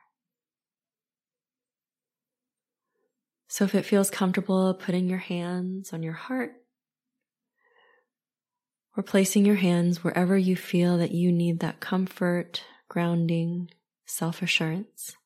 So, 3.48 3.64
if 3.64 3.74
it 3.74 3.86
feels 3.86 4.10
comfortable 4.10 4.74
putting 4.74 5.08
your 5.08 5.20
hands 5.20 5.94
on 5.94 6.02
your 6.02 6.12
heart 6.12 6.52
or 8.98 9.02
placing 9.02 9.46
your 9.46 9.56
hands 9.56 10.04
wherever 10.04 10.36
you 10.36 10.56
feel 10.56 10.98
that 10.98 11.12
you 11.12 11.32
need 11.32 11.60
that 11.60 11.80
comfort, 11.80 12.64
grounding, 12.86 13.70
self 14.04 14.42
assurance. 14.42 15.16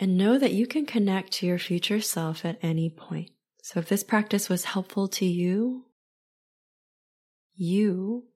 And 0.00 0.16
know 0.16 0.38
that 0.38 0.52
you 0.52 0.66
can 0.66 0.86
connect 0.86 1.32
to 1.34 1.46
your 1.46 1.58
future 1.58 2.00
self 2.00 2.44
at 2.44 2.58
any 2.62 2.88
point. 2.88 3.30
So 3.62 3.80
if 3.80 3.88
this 3.88 4.04
practice 4.04 4.48
was 4.48 4.64
helpful 4.64 5.08
to 5.08 5.26
you, 5.26 5.86
you 7.54 8.28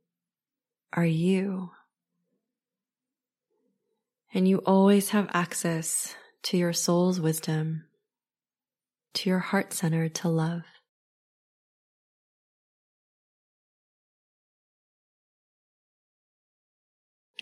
are 0.92 1.07
you. 1.07 1.70
And 4.35 4.48
you 4.48 4.59
always 4.59 5.11
have 5.11 5.31
access 5.33 6.16
to 6.44 6.57
your 6.57 6.72
soul's 6.72 7.20
wisdom, 7.20 7.85
to 9.14 9.31
your 9.31 9.38
heart 9.38 9.72
center 9.72 10.09
to 10.09 10.29
love. 10.29 10.62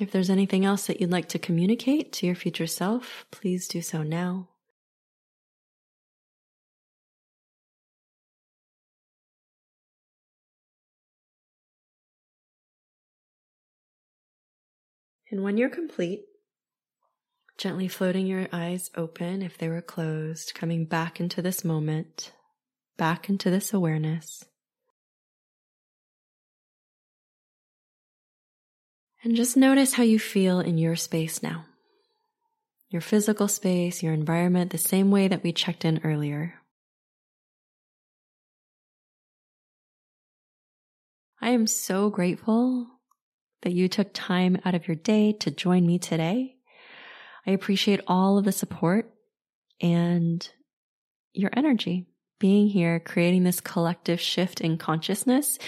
If 0.01 0.13
there's 0.13 0.31
anything 0.31 0.65
else 0.65 0.87
that 0.87 0.99
you'd 0.99 1.11
like 1.11 1.29
to 1.29 1.39
communicate 1.39 2.11
to 2.15 2.27
your 2.27 2.35
future 2.35 2.67
self, 2.67 3.27
please 3.31 3.69
do 3.69 3.83
so 3.83 4.03
now. 4.03 4.49
And 15.31 15.45
when 15.45 15.59
you're 15.59 15.69
complete, 15.69 16.23
gently 17.59 17.87
floating 17.87 18.27
your 18.27 18.49
eyes 18.53 18.91
open 18.97 19.43
if 19.43 19.59
they 19.59 19.69
were 19.69 19.83
closed, 19.83 20.55
coming 20.55 20.87
back 20.87 21.21
into 21.21 21.43
this 21.43 21.63
moment, 21.63 22.33
back 22.97 23.29
into 23.29 23.51
this 23.51 23.75
awareness. 23.75 24.47
And 29.23 29.37
just 29.37 29.57
notice 29.57 29.95
how 29.95 30.03
you 30.03 30.19
feel 30.19 30.61
in 30.61 30.79
your 30.79 30.97
space 30.97 31.43
now. 31.43 31.67
Your 32.89 33.03
physical 33.03 33.49
space, 33.49 34.03
your 34.03 34.15
environment, 34.15 34.71
the 34.71 34.79
same 34.79 35.11
way 35.11 35.29
that 35.29 35.43
we 35.43 35.53
checked 35.53 35.85
in 35.85 36.01
earlier. 36.03 36.55
I 41.41 41.51
am 41.51 41.67
so 41.67 42.11
grateful 42.11 42.87
that 43.63 43.73
you 43.73 43.89
took 43.89 44.11
time 44.13 44.59
out 44.65 44.75
of 44.75 44.89
your 44.89 44.97
day 44.97 45.33
to 45.41 45.51
join 45.51 45.87
me 45.87 45.99
today. 45.99 46.57
I 47.47 47.53
appreciate 47.53 48.01
all 48.07 48.39
of 48.39 48.45
the 48.45 48.53
support 48.53 49.11
and 49.81 50.47
your 51.33 51.51
energy 51.55 52.10
being 52.41 52.67
here, 52.67 52.99
creating 52.99 53.45
this 53.45 53.61
collective 53.61 54.21
shift 54.21 54.61
in 54.61 54.79
consciousness 54.79 55.59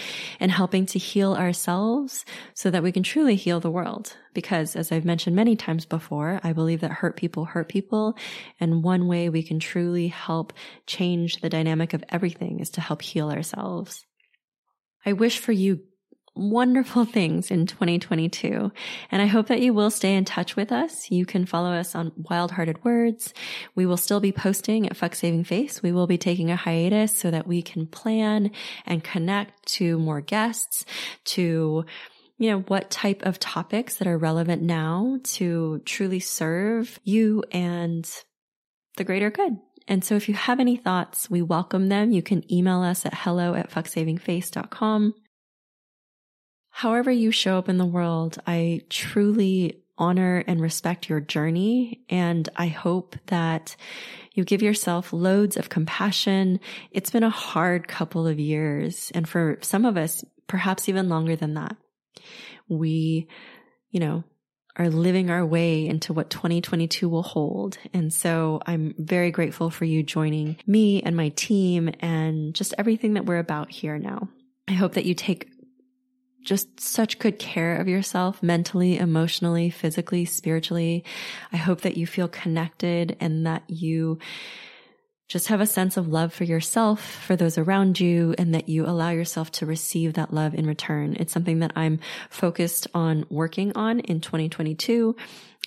and 0.41 0.51
helping 0.51 0.85
to 0.87 0.99
heal 0.99 1.33
ourselves 1.33 2.25
so 2.53 2.69
that 2.69 2.83
we 2.83 2.91
can 2.91 3.03
truly 3.03 3.35
heal 3.35 3.61
the 3.61 3.71
world. 3.71 4.17
Because 4.33 4.75
as 4.75 4.91
I've 4.91 5.05
mentioned 5.05 5.35
many 5.35 5.55
times 5.55 5.85
before, 5.85 6.41
I 6.43 6.51
believe 6.51 6.81
that 6.81 6.91
hurt 6.91 7.15
people 7.15 7.45
hurt 7.45 7.69
people. 7.69 8.17
And 8.59 8.83
one 8.83 9.07
way 9.07 9.29
we 9.29 9.43
can 9.43 9.59
truly 9.59 10.09
help 10.09 10.51
change 10.85 11.37
the 11.37 11.49
dynamic 11.49 11.93
of 11.93 12.03
everything 12.09 12.59
is 12.59 12.71
to 12.71 12.81
help 12.81 13.01
heal 13.01 13.29
ourselves. 13.29 14.05
I 15.05 15.13
wish 15.13 15.39
for 15.39 15.51
you 15.51 15.81
wonderful 16.35 17.05
things 17.05 17.51
in 17.51 17.65
2022. 17.65 18.71
And 19.11 19.21
I 19.21 19.25
hope 19.25 19.47
that 19.47 19.61
you 19.61 19.73
will 19.73 19.91
stay 19.91 20.15
in 20.15 20.25
touch 20.25 20.55
with 20.55 20.71
us. 20.71 21.11
You 21.11 21.25
can 21.25 21.45
follow 21.45 21.71
us 21.71 21.95
on 21.95 22.11
Wild 22.15 22.51
Hearted 22.51 22.83
Words. 22.83 23.33
We 23.75 23.85
will 23.85 23.97
still 23.97 24.19
be 24.19 24.31
posting 24.31 24.87
at 24.87 24.97
Fuck 24.97 25.15
Saving 25.15 25.43
Face. 25.43 25.83
We 25.83 25.91
will 25.91 26.07
be 26.07 26.17
taking 26.17 26.49
a 26.49 26.55
hiatus 26.55 27.15
so 27.15 27.29
that 27.31 27.47
we 27.47 27.61
can 27.61 27.85
plan 27.87 28.51
and 28.85 29.03
connect 29.03 29.65
to 29.73 29.99
more 29.99 30.21
guests, 30.21 30.85
to 31.25 31.85
you 32.39 32.49
know, 32.49 32.61
what 32.61 32.89
type 32.89 33.23
of 33.23 33.39
topics 33.39 33.97
that 33.97 34.07
are 34.07 34.17
relevant 34.17 34.61
now 34.61 35.19
to 35.23 35.81
truly 35.85 36.19
serve 36.19 36.99
you 37.03 37.43
and 37.51 38.09
the 38.97 39.03
greater 39.03 39.29
good. 39.29 39.57
And 39.87 40.03
so 40.03 40.15
if 40.15 40.27
you 40.27 40.33
have 40.33 40.59
any 40.59 40.77
thoughts, 40.77 41.29
we 41.29 41.41
welcome 41.41 41.89
them. 41.89 42.11
You 42.11 42.23
can 42.23 42.51
email 42.51 42.81
us 42.81 43.05
at 43.05 43.13
hello 43.13 43.53
at 43.53 43.69
fucksavingface.com 43.69 45.13
however 46.73 47.11
you 47.11 47.31
show 47.31 47.57
up 47.59 47.69
in 47.69 47.77
the 47.77 47.85
world, 47.85 48.39
I 48.47 48.81
truly 48.89 49.83
honor 49.95 50.43
and 50.47 50.59
respect 50.59 51.07
your 51.07 51.19
journey. 51.19 52.03
And 52.09 52.49
I 52.55 52.67
hope 52.67 53.15
that 53.27 53.75
you 54.33 54.43
give 54.43 54.63
yourself 54.63 55.13
loads 55.13 55.55
of 55.55 55.69
compassion. 55.69 56.59
It's 56.91 57.11
been 57.11 57.23
a 57.23 57.29
hard 57.29 57.87
couple 57.87 58.25
of 58.25 58.39
years. 58.39 59.11
And 59.13 59.29
for 59.29 59.59
some 59.61 59.85
of 59.85 59.97
us, 59.97 60.25
perhaps 60.47 60.89
even 60.89 61.09
longer 61.09 61.35
than 61.35 61.53
that. 61.53 61.77
We, 62.67 63.27
you 63.91 63.99
know, 63.99 64.23
are 64.75 64.89
living 64.89 65.29
our 65.29 65.45
way 65.45 65.85
into 65.85 66.11
what 66.11 66.31
2022 66.31 67.07
will 67.07 67.21
hold. 67.21 67.77
And 67.93 68.11
so 68.11 68.61
I'm 68.65 68.95
very 68.97 69.29
grateful 69.29 69.69
for 69.69 69.85
you 69.85 70.01
joining 70.01 70.57
me 70.65 71.03
and 71.03 71.15
my 71.15 71.29
team 71.29 71.91
and 71.99 72.55
just 72.55 72.73
everything 72.79 73.13
that 73.13 73.27
we're 73.27 73.37
about 73.37 73.69
here 73.69 73.99
now. 73.99 74.29
I 74.67 74.73
hope 74.73 74.93
that 74.93 75.05
you 75.05 75.13
take 75.13 75.52
just 76.43 76.79
such 76.79 77.19
good 77.19 77.39
care 77.39 77.77
of 77.77 77.87
yourself 77.87 78.43
mentally, 78.43 78.97
emotionally, 78.97 79.69
physically, 79.69 80.25
spiritually. 80.25 81.03
I 81.51 81.57
hope 81.57 81.81
that 81.81 81.97
you 81.97 82.05
feel 82.05 82.27
connected 82.27 83.17
and 83.19 83.45
that 83.45 83.63
you 83.67 84.19
just 85.27 85.47
have 85.47 85.61
a 85.61 85.65
sense 85.65 85.97
of 85.97 86.07
love 86.07 86.33
for 86.33 86.43
yourself, 86.43 87.01
for 87.01 87.35
those 87.35 87.57
around 87.57 87.99
you, 87.99 88.35
and 88.37 88.53
that 88.53 88.69
you 88.69 88.85
allow 88.85 89.09
yourself 89.09 89.51
to 89.51 89.65
receive 89.65 90.13
that 90.13 90.33
love 90.33 90.53
in 90.53 90.67
return. 90.67 91.15
It's 91.19 91.33
something 91.33 91.59
that 91.59 91.71
I'm 91.75 91.99
focused 92.29 92.87
on 92.93 93.25
working 93.29 93.71
on 93.75 93.99
in 94.01 94.19
2022. 94.19 95.15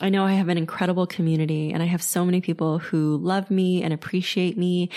I 0.01 0.11
know 0.11 0.25
I 0.25 0.35
have 0.35 0.51
an 0.51 0.59
incredible 0.59 1.07
community 1.07 1.73
and 1.73 1.83
I 1.83 1.87
have 1.87 2.03
so 2.03 2.25
many 2.25 2.42
people 2.42 2.79
who 2.79 3.16
love 3.16 3.51
me 3.51 3.83
and 3.83 3.95
appreciate 3.95 4.59
me. 4.59 4.90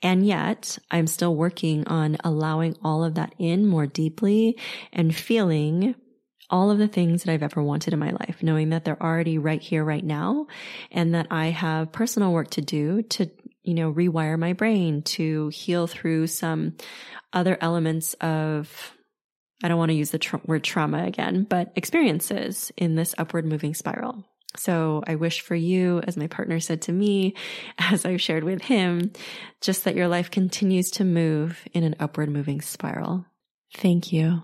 And 0.00 0.26
yet 0.26 0.78
I'm 0.90 1.06
still 1.06 1.36
working 1.36 1.86
on 1.86 2.16
allowing 2.24 2.74
all 2.82 3.04
of 3.04 3.16
that 3.16 3.34
in 3.38 3.66
more 3.66 3.86
deeply 3.86 4.58
and 4.94 5.14
feeling 5.14 5.94
all 6.48 6.70
of 6.70 6.78
the 6.78 6.88
things 6.88 7.22
that 7.22 7.32
I've 7.32 7.42
ever 7.42 7.62
wanted 7.62 7.92
in 7.92 7.98
my 7.98 8.12
life, 8.12 8.42
knowing 8.42 8.70
that 8.70 8.84
they're 8.84 9.02
already 9.02 9.36
right 9.36 9.60
here, 9.60 9.84
right 9.84 10.04
now, 10.04 10.46
and 10.90 11.14
that 11.14 11.26
I 11.30 11.46
have 11.46 11.92
personal 11.92 12.32
work 12.32 12.50
to 12.50 12.62
do 12.62 13.02
to 13.02 13.28
you 13.66 13.74
know, 13.74 13.92
rewire 13.92 14.38
my 14.38 14.52
brain 14.52 15.02
to 15.02 15.48
heal 15.48 15.86
through 15.86 16.28
some 16.28 16.76
other 17.32 17.58
elements 17.60 18.14
of, 18.14 18.92
I 19.62 19.68
don't 19.68 19.78
want 19.78 19.90
to 19.90 19.96
use 19.96 20.10
the 20.10 20.18
tra- 20.18 20.40
word 20.46 20.64
trauma 20.64 21.04
again, 21.04 21.44
but 21.48 21.72
experiences 21.76 22.70
in 22.76 22.94
this 22.94 23.14
upward 23.18 23.44
moving 23.44 23.74
spiral. 23.74 24.24
So 24.56 25.02
I 25.06 25.16
wish 25.16 25.40
for 25.40 25.54
you, 25.54 26.00
as 26.06 26.16
my 26.16 26.28
partner 26.28 26.60
said 26.60 26.82
to 26.82 26.92
me, 26.92 27.34
as 27.78 28.04
I've 28.04 28.22
shared 28.22 28.44
with 28.44 28.62
him, 28.62 29.12
just 29.60 29.84
that 29.84 29.96
your 29.96 30.08
life 30.08 30.30
continues 30.30 30.90
to 30.92 31.04
move 31.04 31.62
in 31.72 31.84
an 31.84 31.96
upward 32.00 32.30
moving 32.30 32.60
spiral. 32.60 33.26
Thank 33.74 34.12
you. 34.12 34.42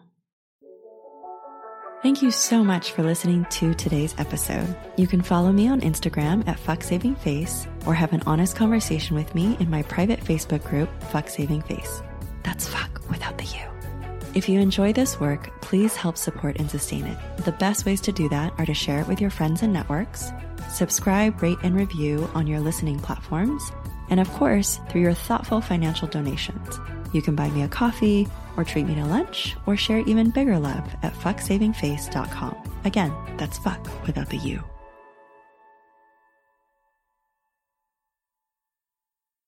Thank 2.02 2.20
you 2.20 2.32
so 2.32 2.64
much 2.64 2.90
for 2.90 3.04
listening 3.04 3.44
to 3.50 3.74
today's 3.74 4.12
episode. 4.18 4.76
You 4.96 5.06
can 5.06 5.22
follow 5.22 5.52
me 5.52 5.68
on 5.68 5.80
Instagram 5.82 6.48
at 6.48 6.58
FuckSavingFace 6.58 7.86
or 7.86 7.94
have 7.94 8.12
an 8.12 8.24
honest 8.26 8.56
conversation 8.56 9.14
with 9.14 9.32
me 9.36 9.56
in 9.60 9.70
my 9.70 9.84
private 9.84 10.18
Facebook 10.18 10.64
group, 10.64 10.88
Fuck 11.12 11.28
Saving 11.28 11.62
Face. 11.62 12.02
That's 12.42 12.66
fuck 12.66 13.08
without 13.08 13.38
the 13.38 13.44
U. 13.44 14.30
If 14.34 14.48
you 14.48 14.58
enjoy 14.58 14.92
this 14.92 15.20
work, 15.20 15.52
please 15.60 15.94
help 15.94 16.18
support 16.18 16.58
and 16.58 16.68
sustain 16.68 17.04
it. 17.04 17.16
The 17.44 17.52
best 17.52 17.86
ways 17.86 18.00
to 18.00 18.10
do 18.10 18.28
that 18.30 18.52
are 18.58 18.66
to 18.66 18.74
share 18.74 19.00
it 19.00 19.06
with 19.06 19.20
your 19.20 19.30
friends 19.30 19.62
and 19.62 19.72
networks, 19.72 20.32
subscribe, 20.70 21.40
rate, 21.40 21.58
and 21.62 21.76
review 21.76 22.28
on 22.34 22.48
your 22.48 22.58
listening 22.58 22.98
platforms, 22.98 23.70
and 24.10 24.18
of 24.18 24.28
course, 24.32 24.80
through 24.88 25.02
your 25.02 25.14
thoughtful 25.14 25.60
financial 25.60 26.08
donations. 26.08 26.80
You 27.12 27.22
can 27.22 27.36
buy 27.36 27.48
me 27.50 27.62
a 27.62 27.68
coffee 27.68 28.26
or 28.56 28.64
treat 28.64 28.86
me 28.86 28.94
to 28.94 29.04
lunch 29.04 29.56
or 29.66 29.76
share 29.76 30.00
even 30.00 30.30
bigger 30.30 30.58
love 30.58 30.88
at 31.02 31.14
fucksavingface.com. 31.14 32.56
Again, 32.84 33.12
that's 33.36 33.58
fuck 33.58 33.86
without 34.06 34.28
the 34.28 34.38
U. 34.38 34.71